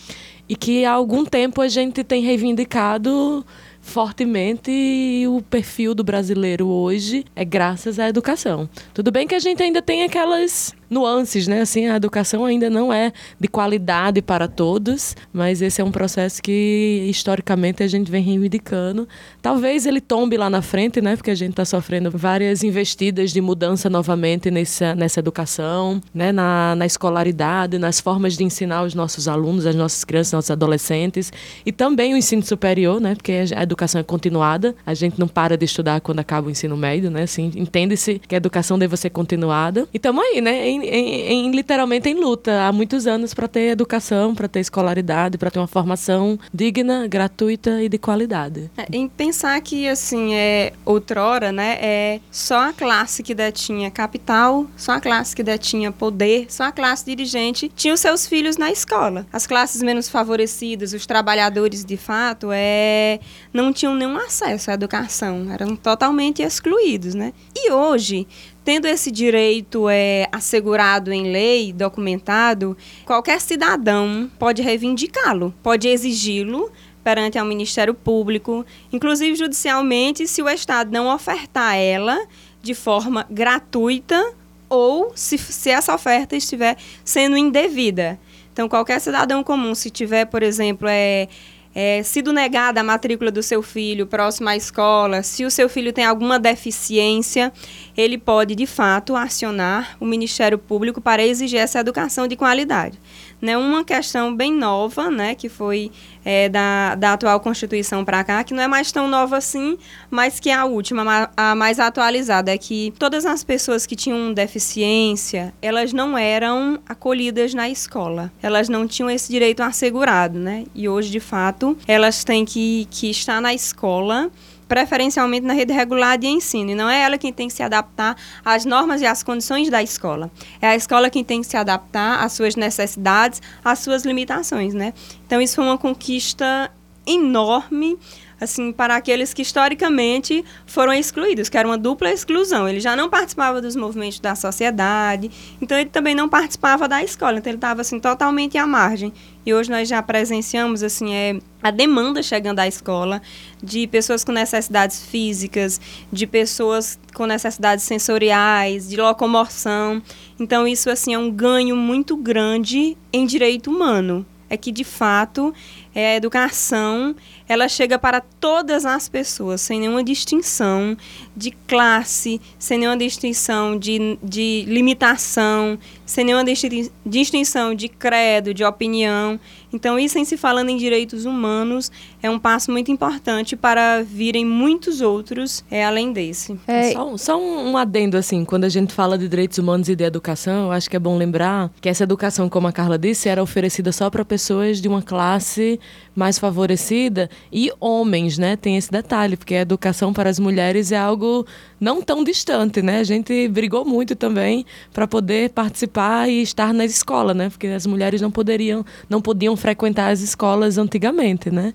e 0.48 0.56
que 0.56 0.84
há 0.84 0.92
algum 0.92 1.24
tempo 1.24 1.60
a 1.60 1.68
gente 1.68 2.02
tem 2.02 2.22
reivindicado 2.22 3.44
fortemente 3.80 4.70
e 4.70 5.26
o 5.26 5.40
perfil 5.42 5.94
do 5.94 6.04
brasileiro 6.04 6.66
hoje 6.66 7.24
é 7.34 7.44
graças 7.44 7.98
à 7.98 8.08
educação. 8.08 8.68
Tudo 8.92 9.10
bem 9.10 9.26
que 9.26 9.34
a 9.34 9.38
gente 9.38 9.62
ainda 9.62 9.80
tem 9.80 10.02
aquelas 10.04 10.74
nuances, 10.90 11.46
né? 11.46 11.60
Assim, 11.60 11.86
a 11.86 11.96
educação 11.96 12.44
ainda 12.44 12.68
não 12.68 12.92
é 12.92 13.12
de 13.38 13.46
qualidade 13.46 14.20
para 14.20 14.48
todos, 14.48 15.16
mas 15.32 15.62
esse 15.62 15.80
é 15.80 15.84
um 15.84 15.92
processo 15.92 16.42
que 16.42 17.06
historicamente 17.08 17.82
a 17.82 17.86
gente 17.86 18.10
vem 18.10 18.22
reivindicando. 18.22 19.08
Talvez 19.40 19.86
ele 19.86 20.00
tombe 20.00 20.36
lá 20.36 20.50
na 20.50 20.60
frente, 20.60 21.00
né? 21.00 21.16
Porque 21.16 21.30
a 21.30 21.34
gente 21.34 21.50
está 21.50 21.64
sofrendo 21.64 22.10
várias 22.10 22.64
investidas 22.64 23.30
de 23.30 23.40
mudança 23.40 23.88
novamente 23.88 24.50
nessa, 24.50 24.94
nessa 24.94 25.20
educação, 25.20 26.00
né? 26.12 26.32
Na, 26.32 26.74
na 26.74 26.86
escolaridade, 26.86 27.78
nas 27.78 28.00
formas 28.00 28.36
de 28.36 28.42
ensinar 28.42 28.82
os 28.82 28.94
nossos 28.94 29.28
alunos, 29.28 29.66
as 29.66 29.74
nossas 29.74 30.04
crianças, 30.04 30.32
nossos 30.32 30.50
adolescentes 30.50 31.32
e 31.64 31.70
também 31.70 32.14
o 32.14 32.16
ensino 32.16 32.42
superior, 32.42 33.00
né? 33.00 33.14
Porque 33.14 33.32
a 33.54 33.62
educação 33.62 34.00
é 34.00 34.04
continuada, 34.04 34.74
a 34.84 34.94
gente 34.94 35.18
não 35.18 35.28
para 35.28 35.56
de 35.56 35.64
estudar 35.64 36.00
quando 36.00 36.18
acaba 36.18 36.48
o 36.48 36.50
ensino 36.50 36.76
médio, 36.76 37.10
né? 37.10 37.22
Assim, 37.22 37.52
entende-se 37.54 38.20
que 38.26 38.34
a 38.34 38.38
educação 38.38 38.78
deve 38.78 38.96
ser 38.96 39.10
continuada. 39.10 39.86
E 39.92 39.96
estamos 39.96 40.24
aí, 40.24 40.40
né? 40.40 40.68
Em, 40.68 40.79
em- 40.82 41.46
em- 41.46 41.50
literalmente 41.50 42.08
em 42.08 42.14
luta 42.14 42.62
há 42.62 42.72
muitos 42.72 43.06
anos 43.06 43.32
para 43.34 43.46
ter 43.48 43.70
educação, 43.70 44.34
para 44.34 44.48
ter 44.48 44.60
escolaridade, 44.60 45.38
para 45.38 45.50
ter 45.50 45.58
uma 45.58 45.66
formação 45.66 46.38
digna, 46.52 47.06
gratuita 47.06 47.82
e 47.82 47.88
de 47.88 47.98
qualidade. 47.98 48.70
É, 48.76 48.86
em 48.92 49.08
pensar 49.08 49.60
que, 49.60 49.86
assim, 49.88 50.34
é, 50.34 50.72
outrora, 50.84 51.52
né, 51.52 51.78
é 51.80 52.20
só 52.30 52.68
a 52.68 52.72
classe 52.72 53.22
que 53.22 53.34
detinha 53.34 53.90
capital, 53.90 54.66
só 54.76 54.92
a 54.92 55.00
classe 55.00 55.34
que 55.34 55.42
detinha 55.42 55.90
poder, 55.92 56.46
só 56.48 56.64
a 56.64 56.72
classe 56.72 57.04
dirigente 57.04 57.70
tinha 57.74 57.94
os 57.94 58.00
seus 58.00 58.26
filhos 58.26 58.56
na 58.56 58.70
escola. 58.70 59.26
As 59.32 59.46
classes 59.46 59.82
menos 59.82 60.08
favorecidas, 60.08 60.92
os 60.92 61.06
trabalhadores, 61.06 61.84
de 61.84 61.96
fato, 61.96 62.48
é, 62.52 63.20
não 63.52 63.72
tinham 63.72 63.94
nenhum 63.94 64.16
acesso 64.16 64.70
à 64.70 64.74
educação, 64.74 65.48
eram 65.52 65.74
totalmente 65.76 66.42
excluídos, 66.42 67.14
né? 67.14 67.32
E 67.54 67.70
hoje, 67.72 68.26
tendo 68.64 68.86
esse 68.86 69.10
direito 69.10 69.88
é, 69.88 70.28
assegurado 70.30 71.12
em 71.12 71.30
lei, 71.32 71.72
documentado, 71.72 72.76
qualquer 73.04 73.40
cidadão 73.40 74.30
pode 74.38 74.62
reivindicá-lo, 74.62 75.54
pode 75.62 75.88
exigi-lo 75.88 76.70
perante 77.02 77.38
ao 77.38 77.46
Ministério 77.46 77.94
Público, 77.94 78.64
inclusive 78.92 79.34
judicialmente, 79.34 80.26
se 80.26 80.42
o 80.42 80.48
Estado 80.48 80.92
não 80.92 81.12
ofertar 81.12 81.76
ela 81.76 82.18
de 82.62 82.74
forma 82.74 83.26
gratuita 83.30 84.34
ou 84.68 85.12
se, 85.14 85.38
se 85.38 85.70
essa 85.70 85.94
oferta 85.94 86.36
estiver 86.36 86.76
sendo 87.04 87.36
indevida. 87.36 88.18
Então, 88.52 88.68
qualquer 88.68 89.00
cidadão 89.00 89.42
comum, 89.42 89.74
se 89.74 89.90
tiver, 89.90 90.26
por 90.26 90.42
exemplo, 90.42 90.86
é, 90.88 91.28
é, 91.74 92.02
sido 92.02 92.32
negada 92.32 92.80
a 92.80 92.84
matrícula 92.84 93.30
do 93.30 93.42
seu 93.42 93.62
filho 93.62 94.06
próximo 94.06 94.48
à 94.48 94.56
escola, 94.56 95.22
se 95.22 95.44
o 95.44 95.50
seu 95.50 95.68
filho 95.68 95.92
tem 95.92 96.04
alguma 96.04 96.38
deficiência, 96.38 97.52
ele 97.96 98.18
pode, 98.18 98.54
de 98.54 98.66
fato, 98.66 99.14
acionar 99.14 99.96
o 100.00 100.04
Ministério 100.04 100.58
Público 100.58 101.00
para 101.00 101.24
exigir 101.24 101.60
essa 101.60 101.78
educação 101.80 102.26
de 102.26 102.36
qualidade. 102.36 102.98
Né, 103.40 103.56
uma 103.56 103.82
questão 103.82 104.36
bem 104.36 104.52
nova, 104.52 105.10
né, 105.10 105.34
que 105.34 105.48
foi 105.48 105.90
é, 106.22 106.46
da, 106.50 106.94
da 106.94 107.14
atual 107.14 107.40
Constituição 107.40 108.04
para 108.04 108.22
cá, 108.22 108.44
que 108.44 108.52
não 108.52 108.62
é 108.62 108.68
mais 108.68 108.92
tão 108.92 109.08
nova 109.08 109.38
assim, 109.38 109.78
mas 110.10 110.38
que 110.38 110.50
é 110.50 110.54
a 110.54 110.66
última, 110.66 111.02
ma- 111.02 111.30
a 111.34 111.54
mais 111.54 111.80
atualizada, 111.80 112.52
é 112.52 112.58
que 112.58 112.92
todas 112.98 113.24
as 113.24 113.42
pessoas 113.42 113.86
que 113.86 113.96
tinham 113.96 114.34
deficiência, 114.34 115.54
elas 115.62 115.92
não 115.92 116.18
eram 116.18 116.78
acolhidas 116.86 117.54
na 117.54 117.68
escola. 117.70 118.30
Elas 118.42 118.68
não 118.68 118.86
tinham 118.86 119.08
esse 119.10 119.30
direito 119.32 119.62
assegurado, 119.62 120.38
né? 120.38 120.64
E 120.74 120.86
hoje, 120.88 121.10
de 121.10 121.20
fato, 121.20 121.76
elas 121.86 122.22
têm 122.24 122.44
que, 122.44 122.86
que 122.90 123.10
estar 123.10 123.40
na 123.40 123.54
escola 123.54 124.30
preferencialmente 124.70 125.44
na 125.44 125.52
rede 125.52 125.72
regular 125.72 126.16
de 126.16 126.28
ensino. 126.28 126.70
E 126.70 126.74
não 126.76 126.88
é 126.88 127.02
ela 127.02 127.18
quem 127.18 127.32
tem 127.32 127.48
que 127.48 127.54
se 127.54 127.60
adaptar 127.60 128.16
às 128.44 128.64
normas 128.64 129.00
e 129.00 129.06
às 129.06 129.20
condições 129.20 129.68
da 129.68 129.82
escola. 129.82 130.30
É 130.62 130.68
a 130.68 130.76
escola 130.76 131.10
quem 131.10 131.24
tem 131.24 131.40
que 131.40 131.48
se 131.48 131.56
adaptar 131.56 132.24
às 132.24 132.34
suas 132.34 132.54
necessidades, 132.54 133.42
às 133.64 133.80
suas 133.80 134.04
limitações, 134.04 134.72
né? 134.72 134.94
Então, 135.26 135.42
isso 135.42 135.56
foi 135.56 135.64
uma 135.64 135.76
conquista 135.76 136.70
enorme 137.10 137.98
assim 138.40 138.72
para 138.72 138.96
aqueles 138.96 139.34
que 139.34 139.42
historicamente 139.42 140.42
foram 140.64 140.94
excluídos, 140.94 141.48
que 141.48 141.58
era 141.58 141.68
uma 141.68 141.76
dupla 141.76 142.10
exclusão. 142.10 142.68
Ele 142.68 142.80
já 142.80 142.96
não 142.96 143.10
participava 143.10 143.60
dos 143.60 143.76
movimentos 143.76 144.18
da 144.18 144.34
sociedade, 144.34 145.30
então 145.60 145.78
ele 145.78 145.90
também 145.90 146.14
não 146.14 146.28
participava 146.28 146.88
da 146.88 147.04
escola, 147.04 147.38
então 147.38 147.50
ele 147.50 147.58
estava 147.58 147.82
assim 147.82 148.00
totalmente 148.00 148.56
à 148.56 148.66
margem. 148.66 149.12
E 149.44 149.52
hoje 149.52 149.70
nós 149.70 149.88
já 149.88 150.02
presenciamos 150.02 150.82
assim 150.82 151.14
é 151.14 151.38
a 151.62 151.70
demanda 151.70 152.22
chegando 152.22 152.60
à 152.60 152.66
escola 152.66 153.20
de 153.62 153.86
pessoas 153.86 154.24
com 154.24 154.32
necessidades 154.32 155.04
físicas, 155.04 155.78
de 156.10 156.26
pessoas 156.26 156.98
com 157.14 157.26
necessidades 157.26 157.84
sensoriais, 157.84 158.88
de 158.88 158.96
locomoção. 158.96 160.02
Então 160.38 160.66
isso 160.66 160.88
assim 160.88 161.12
é 161.12 161.18
um 161.18 161.30
ganho 161.30 161.76
muito 161.76 162.16
grande 162.16 162.96
em 163.12 163.26
direito 163.26 163.70
humano. 163.70 164.24
É 164.50 164.56
que 164.56 164.72
de 164.72 164.82
fato 164.82 165.54
é, 165.94 166.14
a 166.14 166.16
educação 166.16 167.14
ela 167.48 167.68
chega 167.68 167.98
para 167.98 168.20
todas 168.20 168.84
as 168.84 169.08
pessoas, 169.08 169.60
sem 169.60 169.80
nenhuma 169.80 170.02
distinção 170.04 170.96
de 171.36 171.52
classe, 171.68 172.40
sem 172.58 172.78
nenhuma 172.78 172.96
distinção 172.96 173.78
de, 173.78 174.18
de 174.22 174.64
limitação, 174.66 175.78
sem 176.04 176.24
nenhuma 176.24 176.44
distin- 176.44 176.90
distinção 177.06 177.74
de 177.74 177.88
credo, 177.88 178.52
de 178.52 178.64
opinião. 178.64 179.38
Então, 179.72 179.98
isso 179.98 180.18
em 180.18 180.24
se 180.24 180.36
falando 180.36 180.68
em 180.68 180.76
direitos 180.76 181.24
humanos 181.24 181.92
é 182.22 182.30
um 182.30 182.38
passo 182.38 182.70
muito 182.70 182.90
importante 182.90 183.56
para 183.56 184.02
virem 184.02 184.44
muitos 184.44 185.00
outros 185.00 185.64
é, 185.70 185.84
além 185.84 186.12
desse. 186.12 186.58
É, 186.66 186.92
Só, 186.92 187.16
só 187.16 187.40
um, 187.40 187.70
um 187.70 187.76
adendo, 187.76 188.16
assim, 188.16 188.44
quando 188.44 188.64
a 188.64 188.68
gente 188.68 188.92
fala 188.92 189.16
de 189.16 189.28
direitos 189.28 189.58
humanos 189.58 189.88
e 189.88 189.96
de 189.96 190.04
educação, 190.04 190.66
eu 190.66 190.72
acho 190.72 190.88
que 190.88 190.96
é 190.96 190.98
bom 190.98 191.16
lembrar 191.16 191.70
que 191.80 191.88
essa 191.88 192.04
educação, 192.04 192.48
como 192.48 192.66
a 192.66 192.72
Carla 192.72 192.98
disse, 192.98 193.28
era 193.28 193.42
oferecida 193.42 193.92
só 193.92 194.10
para 194.10 194.24
pessoas 194.24 194.80
de 194.80 194.88
uma 194.88 195.02
classe 195.02 195.80
mais 196.14 196.38
favorecida 196.38 197.30
e 197.52 197.72
homens, 197.80 198.36
né? 198.36 198.56
Tem 198.56 198.76
esse 198.76 198.90
detalhe, 198.90 199.36
porque 199.36 199.54
a 199.54 199.60
educação 199.60 200.12
para 200.12 200.28
as 200.28 200.38
mulheres 200.38 200.92
é 200.92 200.98
algo 200.98 201.46
não 201.80 202.02
tão 202.02 202.22
distante, 202.22 202.82
né? 202.82 202.98
A 202.98 203.04
gente 203.04 203.48
brigou 203.48 203.84
muito 203.84 204.14
também 204.14 204.66
para 204.92 205.06
poder 205.06 205.50
participar 205.50 206.28
e 206.28 206.42
estar 206.42 206.74
na 206.74 206.84
escola, 206.84 207.32
né? 207.32 207.48
Porque 207.48 207.68
as 207.68 207.86
mulheres 207.86 208.20
não 208.20 208.30
poderiam, 208.30 208.84
não 209.08 209.22
podiam 209.22 209.56
frequentar 209.56 210.10
as 210.10 210.20
escolas 210.20 210.76
antigamente, 210.76 211.50
né? 211.50 211.72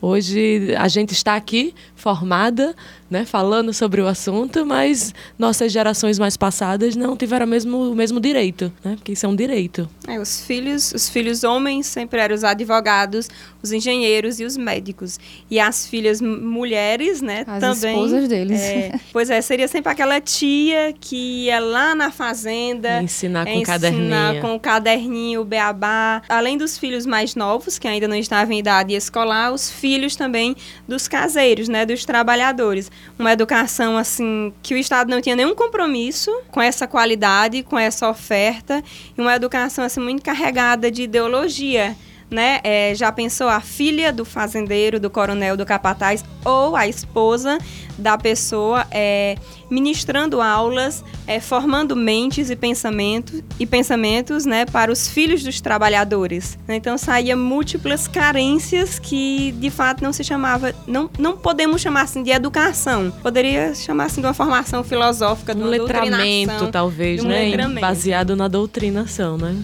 Hoje 0.00 0.74
a 0.76 0.88
gente 0.88 1.12
está 1.12 1.36
aqui 1.36 1.74
formada, 1.94 2.74
né, 3.10 3.24
falando 3.24 3.72
sobre 3.72 4.00
o 4.00 4.06
assunto, 4.06 4.64
mas 4.64 5.14
nossas 5.38 5.72
gerações 5.72 6.18
mais 6.18 6.36
passadas 6.36 6.94
não 6.94 7.16
tiveram 7.16 7.46
o 7.46 7.48
mesmo, 7.48 7.90
o 7.90 7.94
mesmo 7.94 8.20
direito, 8.20 8.72
né? 8.84 8.94
Porque 8.96 9.12
isso 9.12 9.24
é 9.26 9.28
um 9.28 9.34
direito. 9.36 9.88
É, 10.06 10.18
os 10.18 10.42
filhos, 10.42 10.92
os 10.92 11.08
filhos 11.08 11.42
homens 11.42 11.86
sempre 11.86 12.20
eram 12.20 12.34
os 12.34 12.44
advogados, 12.44 13.28
os 13.62 13.72
engenheiros 13.72 14.38
e 14.40 14.44
os 14.44 14.56
médicos. 14.56 15.18
E 15.50 15.58
as 15.58 15.86
filhas 15.86 16.20
mulheres, 16.20 17.20
né, 17.20 17.44
As 17.46 17.60
também. 17.60 17.94
esposas 17.94 18.28
deles. 18.28 18.60
é, 18.60 19.00
pois 19.12 19.30
é, 19.30 19.40
seria 19.40 19.68
sempre 19.68 19.90
aquela 19.90 20.20
tia 20.20 20.94
que 21.00 21.44
ia 21.46 21.60
lá 21.60 21.94
na 21.94 22.10
fazenda 22.10 23.02
ensinar 23.02 23.44
com 23.44 23.52
ensinar 23.52 23.64
caderninho. 23.66 24.42
com 24.42 24.54
o 24.54 24.60
caderninho, 24.60 25.40
o 25.40 25.44
beabá. 25.44 26.22
Além 26.28 26.56
dos 26.58 26.76
filhos 26.78 27.06
mais 27.06 27.34
novos, 27.34 27.78
que 27.78 27.88
ainda 27.88 28.06
não 28.06 28.16
estavam 28.16 28.52
em 28.52 28.58
idade 28.58 28.94
escolar, 28.94 29.52
os 29.52 29.70
filhos 29.78 30.16
também 30.16 30.56
dos 30.86 31.08
caseiros, 31.08 31.68
né, 31.68 31.86
dos 31.86 32.04
trabalhadores. 32.04 32.90
Uma 33.18 33.32
educação 33.32 33.96
assim 33.96 34.52
que 34.62 34.74
o 34.74 34.76
Estado 34.76 35.10
não 35.10 35.20
tinha 35.20 35.36
nenhum 35.36 35.54
compromisso 35.54 36.30
com 36.50 36.60
essa 36.60 36.86
qualidade, 36.86 37.62
com 37.62 37.78
essa 37.78 38.08
oferta, 38.08 38.82
e 39.16 39.20
uma 39.20 39.34
educação 39.34 39.84
assim 39.84 40.00
muito 40.00 40.22
carregada 40.22 40.90
de 40.90 41.02
ideologia. 41.02 41.96
Né? 42.30 42.60
É, 42.62 42.94
já 42.94 43.10
pensou 43.10 43.48
a 43.48 43.60
filha 43.60 44.12
do 44.12 44.24
fazendeiro, 44.24 45.00
do 45.00 45.08
coronel, 45.08 45.56
do 45.56 45.64
capataz 45.64 46.22
ou 46.44 46.76
a 46.76 46.86
esposa 46.86 47.58
da 47.98 48.16
pessoa 48.16 48.86
é, 48.90 49.36
ministrando 49.68 50.40
aulas, 50.40 51.04
é, 51.26 51.40
formando 51.40 51.96
mentes 51.96 52.48
e 52.48 52.56
pensamentos 52.56 53.42
e 53.58 53.66
pensamentos, 53.66 54.46
né, 54.46 54.64
para 54.64 54.90
os 54.90 55.08
filhos 55.08 55.42
dos 55.42 55.60
trabalhadores. 55.60 56.56
Então 56.68 56.96
saía 56.96 57.36
múltiplas 57.36 58.06
carências 58.06 58.98
que 58.98 59.52
de 59.52 59.68
fato 59.68 60.02
não 60.02 60.12
se 60.12 60.22
chamava, 60.22 60.72
não, 60.86 61.10
não 61.18 61.36
podemos 61.36 61.82
chamar 61.82 62.02
assim 62.02 62.22
de 62.22 62.30
educação. 62.30 63.10
Poderia 63.22 63.74
chamar 63.74 64.04
assim 64.04 64.20
de 64.20 64.26
uma 64.26 64.34
formação 64.34 64.84
filosófica, 64.84 65.54
de 65.54 65.62
Um 65.62 65.66
letramento, 65.66 66.68
talvez, 66.70 67.20
de 67.20 67.26
um 67.26 67.30
né? 67.30 67.42
letramento. 67.42 67.80
Baseado 67.80 68.36
na 68.36 68.46
doutrinação, 68.46 69.36
né? 69.36 69.56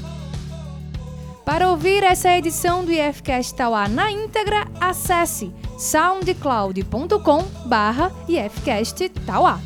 Para 1.44 1.68
ouvir 1.68 2.02
essa 2.02 2.36
edição 2.36 2.84
do 2.84 2.90
IFCast 2.90 3.54
Tauá 3.54 3.86
na 3.86 4.10
íntegra, 4.10 4.66
acesse 4.80 5.52
soundcloud.com 5.78 7.42
barra 7.66 8.10
IFCast 8.26 9.10
Tauá. 9.26 9.60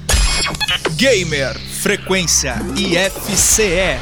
Gamer 0.96 1.56
Frequência 1.58 2.56
IFCE. 2.76 3.98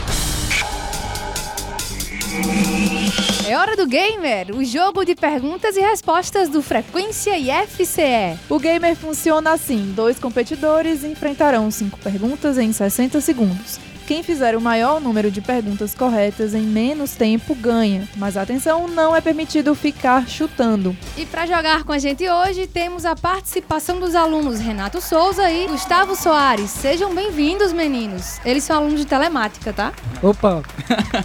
É 3.46 3.56
hora 3.56 3.76
do 3.76 3.86
Gamer, 3.86 4.56
o 4.56 4.64
jogo 4.64 5.04
de 5.04 5.14
perguntas 5.14 5.76
e 5.76 5.80
respostas 5.80 6.48
do 6.48 6.62
Frequência 6.62 7.38
IFCE. 7.38 8.38
O 8.48 8.58
gamer 8.58 8.96
funciona 8.96 9.52
assim: 9.52 9.92
dois 9.94 10.18
competidores 10.18 11.04
enfrentarão 11.04 11.70
cinco 11.70 11.98
perguntas 11.98 12.56
em 12.58 12.72
60 12.72 13.20
segundos. 13.20 13.78
Quem 14.06 14.22
fizer 14.22 14.56
o 14.56 14.60
maior 14.60 15.00
número 15.00 15.32
de 15.32 15.40
perguntas 15.40 15.92
corretas 15.92 16.54
em 16.54 16.62
menos 16.62 17.16
tempo 17.16 17.56
ganha. 17.56 18.08
Mas 18.16 18.36
atenção, 18.36 18.86
não 18.86 19.16
é 19.16 19.20
permitido 19.20 19.74
ficar 19.74 20.28
chutando. 20.28 20.96
E 21.16 21.26
para 21.26 21.44
jogar 21.44 21.82
com 21.82 21.90
a 21.90 21.98
gente 21.98 22.28
hoje, 22.28 22.68
temos 22.68 23.04
a 23.04 23.16
participação 23.16 23.98
dos 23.98 24.14
alunos 24.14 24.60
Renato 24.60 25.00
Souza 25.00 25.50
e 25.50 25.66
Gustavo 25.66 26.14
Soares. 26.14 26.70
Sejam 26.70 27.12
bem-vindos, 27.12 27.72
meninos. 27.72 28.38
Eles 28.44 28.62
são 28.62 28.76
alunos 28.76 29.00
de 29.00 29.06
telemática, 29.06 29.72
tá? 29.72 29.92
Opa! 30.22 30.62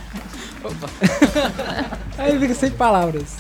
Opa! 0.66 0.90
Aí 2.22 2.40
fica 2.40 2.54
sem 2.54 2.72
palavras. 2.72 3.36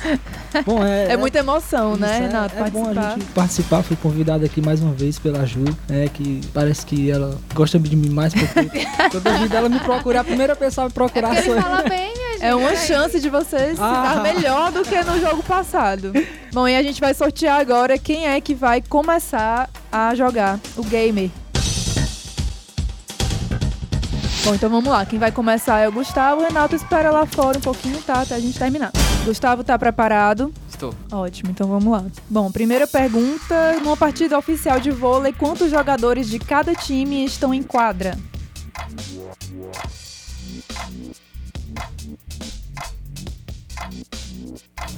Bom, 0.65 0.83
é, 0.83 1.13
É 1.13 1.17
muita 1.17 1.39
emoção, 1.39 1.95
né, 1.95 2.07
isso, 2.07 2.15
é- 2.23 2.27
Renato? 2.27 2.55
É, 2.57 2.69
bom 2.69 2.81
a 2.81 2.93
participar. 2.93 3.13
gente 3.15 3.25
participar. 3.33 3.83
Fui 3.83 3.95
convidado 3.97 4.45
aqui 4.45 4.61
mais 4.61 4.81
uma 4.81 4.93
vez 4.93 5.17
pela 5.19 5.45
Ju, 5.45 5.63
né? 5.87 6.09
Que 6.13 6.41
parece 6.53 6.85
que 6.85 7.09
ela 7.09 7.37
gosta 7.53 7.79
de 7.79 7.95
mim 7.95 8.09
mais 8.09 8.33
porque 8.33 8.87
toda 9.11 9.37
vida 9.37 9.57
ela 9.57 9.69
me 9.69 9.79
procura. 9.79 10.21
A 10.21 10.23
primeira 10.23 10.55
pessoa 10.55 10.85
a 10.85 10.87
me 10.87 10.93
procurar 10.93 11.29
Porque 11.29 11.43
sou 11.43 11.55
eu. 11.55 11.61
fala 11.61 11.83
bem, 11.83 12.13
minha 12.13 12.31
gente. 12.33 12.43
É 12.43 12.55
uma 12.55 12.75
chance 12.75 13.19
de 13.19 13.29
você 13.29 13.75
se 13.75 13.81
Ah. 13.81 14.15
dar 14.15 14.23
melhor 14.23 14.71
do 14.71 14.81
que 14.83 15.01
no 15.03 15.19
jogo 15.19 15.43
passado. 15.43 16.11
Bom, 16.51 16.67
e 16.67 16.75
a 16.75 16.83
gente 16.83 16.99
vai 16.99 17.13
sortear 17.13 17.59
agora 17.59 17.97
quem 17.97 18.27
é 18.27 18.41
que 18.41 18.53
vai 18.53 18.81
começar 18.81 19.69
a 19.91 20.13
jogar 20.15 20.59
o 20.75 20.83
gamer. 20.83 21.29
Bom, 24.43 24.55
então 24.55 24.69
vamos 24.71 24.89
lá. 24.89 25.05
Quem 25.05 25.19
vai 25.19 25.31
começar 25.31 25.79
é 25.79 25.87
o 25.87 25.91
Gustavo. 25.91 26.41
O 26.41 26.43
Renato 26.43 26.75
espera 26.75 27.11
lá 27.11 27.27
fora 27.27 27.59
um 27.59 27.61
pouquinho, 27.61 28.01
tá? 28.01 28.21
Até 28.21 28.35
a 28.35 28.39
gente 28.39 28.57
terminar. 28.57 28.91
Gustavo 29.23 29.63
tá 29.63 29.77
preparado? 29.77 30.51
Estou. 30.67 30.95
Ótimo, 31.11 31.51
então 31.51 31.67
vamos 31.67 31.91
lá. 31.91 32.03
Bom, 32.27 32.51
primeira 32.51 32.87
pergunta. 32.87 33.73
Numa 33.83 33.95
partida 33.95 34.35
oficial 34.37 34.79
de 34.79 34.89
vôlei, 34.89 35.31
quantos 35.31 35.69
jogadores 35.69 36.27
de 36.27 36.39
cada 36.39 36.73
time 36.73 37.23
estão 37.23 37.53
em 37.53 37.61
quadra? 37.61 38.17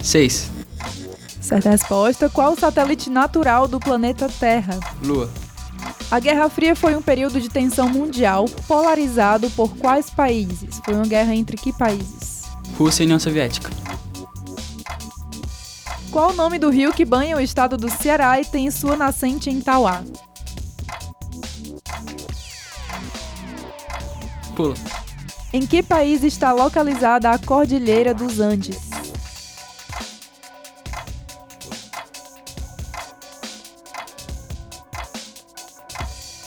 Seis. 0.01 0.49
Certa 1.41 1.69
resposta. 1.69 2.29
Qual 2.29 2.53
o 2.53 2.59
satélite 2.59 3.09
natural 3.09 3.67
do 3.67 3.77
planeta 3.77 4.29
Terra? 4.39 4.79
Lua. 5.03 5.29
A 6.13 6.19
Guerra 6.19 6.47
Fria 6.47 6.75
foi 6.75 6.95
um 6.95 7.01
período 7.01 7.41
de 7.41 7.49
tensão 7.49 7.89
mundial 7.89 8.45
polarizado 8.67 9.49
por 9.49 9.75
quais 9.75 10.11
países? 10.11 10.79
Foi 10.85 10.93
uma 10.93 11.07
guerra 11.07 11.33
entre 11.33 11.57
que 11.57 11.73
países? 11.73 12.43
Rússia 12.77 13.01
e 13.01 13.05
União 13.05 13.19
Soviética. 13.19 13.71
Qual 16.11 16.29
o 16.29 16.33
nome 16.33 16.59
do 16.59 16.69
rio 16.69 16.93
que 16.93 17.03
banha 17.03 17.35
o 17.35 17.39
estado 17.41 17.77
do 17.77 17.89
Ceará 17.89 18.39
e 18.39 18.45
tem 18.45 18.69
sua 18.69 18.95
nascente 18.95 19.49
em 19.49 19.59
Tauá? 19.59 20.03
Pula. 24.55 24.75
Em 25.51 25.65
que 25.65 25.81
país 25.81 26.23
está 26.23 26.51
localizada 26.51 27.31
a 27.31 27.39
Cordilheira 27.39 28.13
dos 28.13 28.39
Andes? 28.39 28.92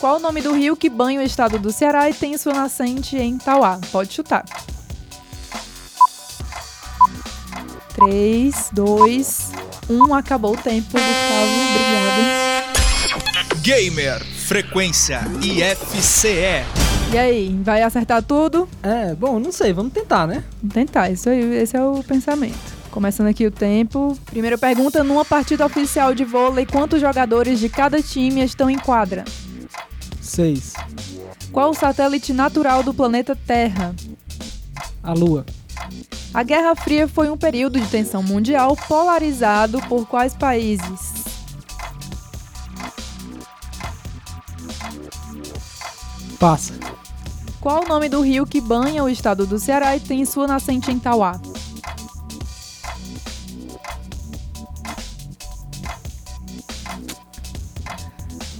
Qual 0.07 0.15
o 0.15 0.21
nome 0.21 0.39
do 0.39 0.53
rio 0.53 0.73
que 0.77 0.89
banha 0.89 1.19
o 1.19 1.21
estado 1.21 1.59
do 1.59 1.69
Ceará 1.69 2.09
e 2.09 2.13
tem 2.13 2.37
sua 2.37 2.53
nascente 2.53 3.17
em 3.17 3.37
Tauá? 3.37 3.77
Pode 3.91 4.13
chutar. 4.13 4.45
3, 7.93 8.69
2, 8.71 9.51
1. 9.89 10.13
Acabou 10.13 10.53
o 10.53 10.57
tempo, 10.57 10.87
Gustavo. 10.93 11.11
Obrigada. 13.03 13.59
Gamer 13.61 14.23
Frequência 14.23 15.19
IFCE. 15.41 16.63
E 17.11 17.17
aí, 17.17 17.59
vai 17.61 17.83
acertar 17.83 18.23
tudo? 18.23 18.69
É, 18.81 19.13
bom, 19.13 19.41
não 19.41 19.51
sei, 19.51 19.73
vamos 19.73 19.91
tentar, 19.91 20.25
né? 20.25 20.41
Vamos 20.61 20.73
tentar, 20.73 21.09
isso 21.09 21.29
aí, 21.29 21.53
esse 21.57 21.75
é 21.75 21.83
o 21.83 22.01
pensamento. 22.01 22.77
Começando 22.91 23.27
aqui 23.27 23.45
o 23.45 23.51
tempo. 23.51 24.17
Primeira 24.27 24.57
pergunta: 24.57 25.03
numa 25.03 25.25
partida 25.25 25.65
oficial 25.65 26.15
de 26.15 26.23
vôlei, 26.23 26.65
quantos 26.65 27.01
jogadores 27.01 27.59
de 27.59 27.67
cada 27.67 28.01
time 28.01 28.41
estão 28.41 28.69
em 28.69 28.79
quadra? 28.79 29.25
Seis. 30.27 30.73
Qual 31.53 31.71
o 31.71 31.73
satélite 31.73 32.33
natural 32.33 32.83
do 32.83 32.93
planeta 32.93 33.33
Terra? 33.33 33.95
A 35.01 35.13
Lua. 35.13 35.45
A 36.33 36.43
Guerra 36.43 36.75
Fria 36.75 37.07
foi 37.07 37.29
um 37.29 37.37
período 37.37 37.79
de 37.79 37.87
tensão 37.87 38.21
mundial 38.21 38.75
polarizado 38.75 39.81
por 39.87 40.05
quais 40.05 40.35
países? 40.35 41.23
Passa. 46.37 46.73
Qual 47.61 47.85
o 47.85 47.87
nome 47.87 48.09
do 48.09 48.21
rio 48.21 48.45
que 48.45 48.59
banha 48.59 49.03
o 49.05 49.09
estado 49.09 49.47
do 49.47 49.57
Ceará 49.57 49.95
e 49.95 49.99
tem 50.01 50.25
sua 50.25 50.45
nascente 50.45 50.91
em 50.91 50.99
Tauá? 50.99 51.39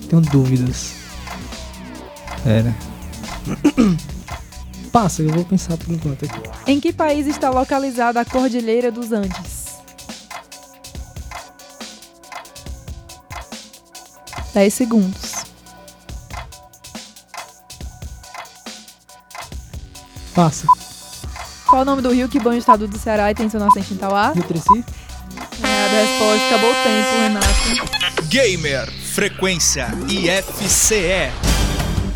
Tenho 0.09 0.21
dúvidas. 0.21 0.96
Pera. 2.43 2.75
Passa, 4.91 5.21
eu 5.21 5.29
vou 5.29 5.45
pensar 5.45 5.77
por 5.77 5.93
enquanto 5.93 6.25
aqui. 6.25 6.41
Em 6.65 6.79
que 6.79 6.91
país 6.91 7.27
está 7.27 7.49
localizada 7.49 8.19
a 8.19 8.25
Cordilheira 8.25 8.91
dos 8.91 9.11
Andes? 9.11 9.67
10 14.53 14.73
segundos. 14.73 15.45
Passa. 20.33 20.65
Qual 21.67 21.81
o 21.81 21.85
nome 21.85 22.01
do 22.01 22.11
rio 22.11 22.29
que 22.29 22.39
banha 22.39 22.55
o 22.55 22.59
estado 22.59 22.87
do 22.87 22.97
Ceará 22.97 23.29
e 23.29 23.35
tem 23.35 23.49
seu 23.49 23.59
nascente 23.59 23.93
em 23.93 23.97
Tauá? 23.97 24.31
Rio 24.31 24.43
Treci? 24.43 24.83
É, 25.63 25.67
a 25.67 26.01
resposta. 26.01 26.47
Acabou 26.47 26.71
o 26.71 26.75
tempo, 26.83 27.19
Renato. 27.19 28.27
Gamer 28.29 28.91
Frequência 29.13 29.89
IFCE. 30.07 31.46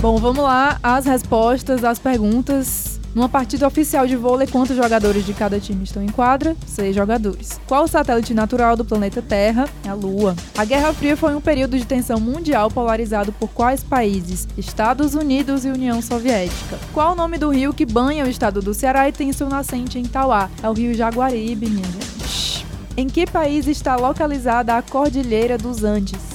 Bom, 0.01 0.17
vamos 0.17 0.43
lá. 0.43 0.79
As 0.81 1.05
respostas 1.05 1.83
às 1.83 1.99
perguntas. 1.99 2.99
Numa 3.13 3.29
partida 3.29 3.67
oficial 3.67 4.07
de 4.07 4.15
vôlei, 4.15 4.47
quantos 4.47 4.75
jogadores 4.75 5.23
de 5.23 5.31
cada 5.31 5.59
time 5.59 5.83
estão 5.83 6.01
em 6.01 6.07
quadra? 6.07 6.55
Seis 6.65 6.95
jogadores. 6.95 7.59
Qual 7.67 7.83
o 7.83 7.87
satélite 7.87 8.33
natural 8.33 8.75
do 8.75 8.83
planeta 8.83 9.21
Terra? 9.21 9.69
É 9.85 9.89
a 9.89 9.93
Lua. 9.93 10.35
A 10.57 10.65
Guerra 10.65 10.91
Fria 10.91 11.15
foi 11.15 11.35
um 11.35 11.41
período 11.41 11.77
de 11.77 11.85
tensão 11.85 12.19
mundial 12.19 12.71
polarizado 12.71 13.31
por 13.33 13.49
quais 13.49 13.83
países? 13.83 14.47
Estados 14.57 15.13
Unidos 15.13 15.65
e 15.65 15.69
União 15.69 16.01
Soviética. 16.01 16.79
Qual 16.93 17.11
o 17.11 17.15
nome 17.15 17.37
do 17.37 17.49
rio 17.49 17.73
que 17.73 17.85
banha 17.85 18.25
o 18.25 18.29
estado 18.29 18.59
do 18.59 18.73
Ceará 18.73 19.07
e 19.07 19.11
tem 19.11 19.31
seu 19.31 19.49
nascente 19.49 19.99
em 19.99 20.05
Tauá? 20.05 20.49
É 20.63 20.69
o 20.69 20.73
rio 20.73 20.95
Jaguaribe, 20.95 21.69
minha 21.69 21.85
gente. 21.85 22.65
Em 22.97 23.07
que 23.07 23.27
país 23.27 23.67
está 23.67 23.97
localizada 23.97 24.75
a 24.75 24.81
Cordilheira 24.81 25.59
dos 25.59 25.83
Andes? 25.83 26.30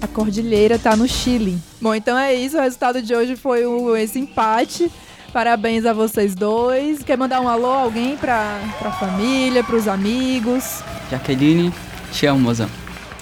A 0.00 0.06
cordilheira 0.06 0.76
está 0.76 0.94
no 0.96 1.08
Chile. 1.08 1.58
Bom, 1.80 1.94
então 1.94 2.16
é 2.16 2.34
isso. 2.34 2.56
O 2.56 2.60
resultado 2.60 3.02
de 3.02 3.14
hoje 3.14 3.34
foi 3.36 3.66
o- 3.66 3.96
esse 3.96 4.18
empate. 4.18 4.90
Parabéns 5.32 5.84
a 5.84 5.92
vocês 5.92 6.34
dois. 6.34 7.02
Quer 7.02 7.18
mandar 7.18 7.40
um 7.40 7.48
alô 7.48 7.70
a 7.72 7.80
alguém 7.82 8.16
pra, 8.16 8.60
pra 8.78 8.90
família, 8.92 9.62
pros 9.64 9.86
amigos? 9.88 10.82
Jaqueline, 11.10 11.72
te 12.12 12.26
amo, 12.26 12.40
mozão. 12.40 12.68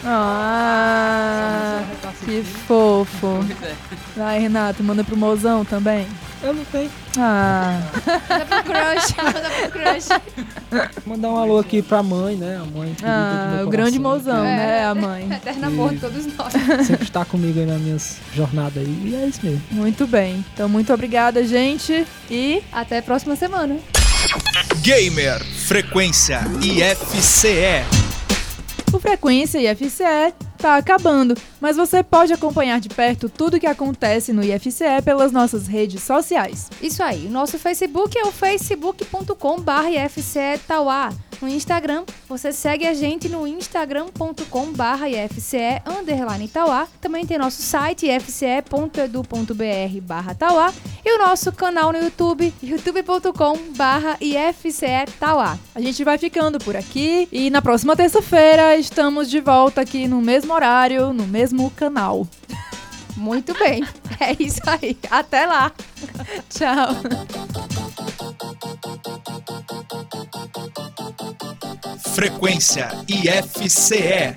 Ah, 0.05 1.83
que 2.25 2.43
fofo. 2.67 3.41
Vai, 4.17 4.39
Renato, 4.39 4.85
manda 4.85 5.03
pro 5.03 5.17
mozão 5.17 5.65
também. 5.65 6.07
Eu 6.43 6.53
não 6.55 6.65
tenho. 6.67 6.91
Ah, 7.19 7.81
Manda 8.29 8.45
pro 8.47 8.63
crush, 8.65 9.17
manda 9.17 9.51
pro 9.51 9.71
crush. 9.71 10.09
Mandar 11.07 11.29
um 11.31 11.37
alô 11.39 11.59
aqui 11.59 11.81
pra 11.83 12.03
mãe, 12.03 12.37
né? 12.37 12.57
A 12.61 12.65
mãe. 12.79 12.95
querida 12.95 13.07
ah 13.11 13.53
meu 13.57 13.67
o 13.67 13.71
grande 13.71 13.99
mozão, 13.99 14.45
É. 14.45 14.57
né, 14.57 14.85
a 14.85 14.95
mãe. 14.95 15.29
Eterno 15.33 15.67
amor 15.67 15.91
de 15.95 16.01
todos 16.01 16.27
nós. 16.37 16.53
Sempre 16.87 17.05
está 17.05 17.25
comigo 17.25 17.59
aí 17.59 17.67
nas 17.67 17.81
minhas 17.81 18.17
jornadas 18.35 18.77
aí. 18.77 19.03
E 19.05 19.15
é 19.15 19.27
isso 19.27 19.41
mesmo. 19.43 19.63
Muito 19.71 20.07
bem. 20.07 20.45
Então, 20.53 20.69
muito 20.69 20.93
obrigada, 20.93 21.43
gente. 21.45 22.07
E 22.31 22.63
Até 22.73 22.99
a 22.99 23.03
próxima 23.03 23.35
semana. 23.35 23.77
Gamer 24.83 25.43
Frequência 25.45 26.41
IFCE. 26.63 27.85
O 28.93 28.99
Frequência 29.01 29.59
IFCE 29.73 30.35
tá 30.57 30.77
acabando, 30.77 31.37
mas 31.61 31.77
você 31.77 32.03
pode 32.03 32.33
acompanhar 32.33 32.81
de 32.81 32.89
perto 32.89 33.29
tudo 33.29 33.61
que 33.61 33.67
acontece 33.67 34.33
no 34.33 34.43
IFCE 34.43 35.03
pelas 35.05 35.31
nossas 35.33 35.67
redes 35.67 36.03
sociais. 36.03 36.71
Isso 36.83 37.03
aí, 37.03 37.27
o 37.27 37.31
nosso 37.31 37.59
Facebook 37.59 38.19
é 38.19 38.23
o 38.23 38.33
facebook.com.br 38.33 39.89
IFCE 40.05 40.59
Tauá. 40.67 41.13
No 41.41 41.49
Instagram, 41.49 42.05
você 42.29 42.51
segue 42.51 42.87
a 42.87 42.95
gente 42.95 43.29
no 43.29 43.47
instagram.com.br 43.47 45.07
IFCE 45.07 45.83
underline 45.87 46.49
Tauá. 46.49 46.89
Também 47.01 47.27
tem 47.27 47.39
nosso 47.39 47.61
site 47.61 48.07
ifce.edu.br 48.07 50.01
barra 50.03 50.35
Tauá. 50.35 50.73
E 51.05 51.15
o 51.15 51.19
nosso 51.19 51.53
canal 51.53 51.93
no 51.93 51.99
YouTube, 51.99 52.53
youtube.com 52.63 53.59
barra 53.77 54.17
IFCE 54.21 55.07
Tauá. 55.21 55.59
A 55.75 55.81
gente 55.81 56.03
vai 56.03 56.17
ficando 56.19 56.59
por 56.59 56.75
aqui 56.75 57.29
e 57.31 57.51
na 57.51 57.61
próxima 57.61 57.95
terça-feira 57.95 58.77
estamos 58.77 59.31
de 59.31 59.41
volta 59.41 59.83
aqui 59.83 60.09
no 60.09 60.23
mesmo 60.23 60.46
horário, 60.53 61.13
no 61.13 61.27
mesmo 61.27 61.71
canal. 61.71 62.27
Muito 63.17 63.55
bem, 63.59 63.83
é 64.21 64.37
isso 64.39 64.61
aí. 64.67 64.99
Até 65.11 65.47
lá. 65.47 65.73
Tchau. 66.51 66.89
Frequência 72.15 72.89
IFCE. 73.09 74.37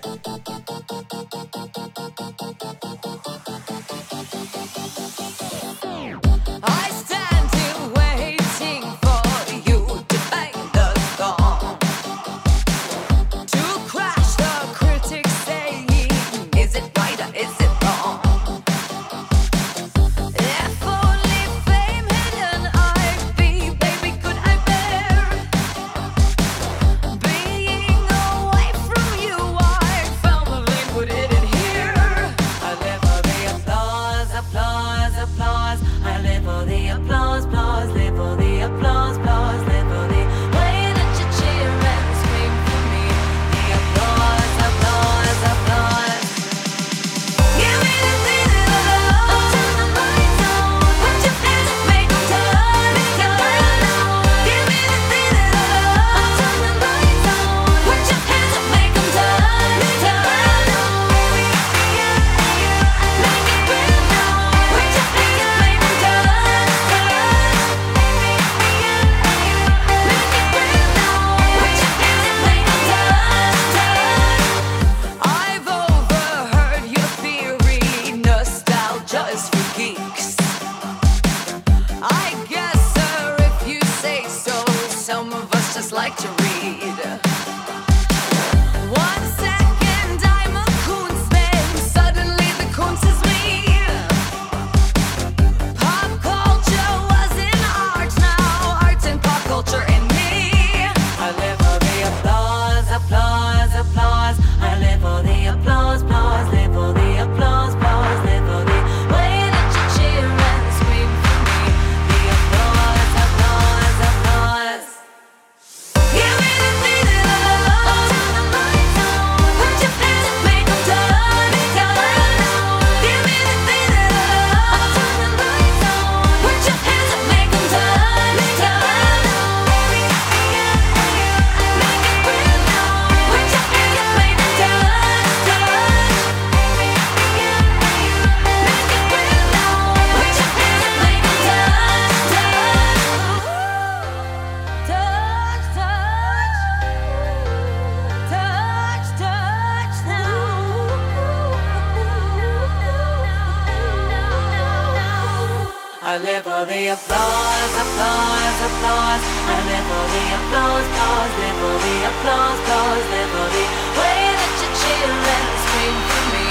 For 156.44 156.66
the 156.66 156.88
applause, 156.88 157.74
applause, 157.84 158.58
applause. 158.64 159.24
I 159.44 159.58
live 159.68 159.86
for 159.92 160.06
the 160.08 160.24
applause, 160.40 160.86
applause, 160.88 161.32
live 161.42 161.58
for 161.60 161.76
the 161.84 161.96
applause, 162.12 162.60
applause, 162.60 163.06
live 163.12 163.30
for 163.34 163.48
the 163.56 163.66
way 164.00 164.20
that 164.40 164.54
you 164.62 164.70
cheer 164.80 165.12
and 165.36 165.48
scream 165.64 165.96
for 166.08 166.24
me. 166.32 166.46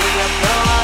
The 0.00 0.10
applause, 0.24 0.83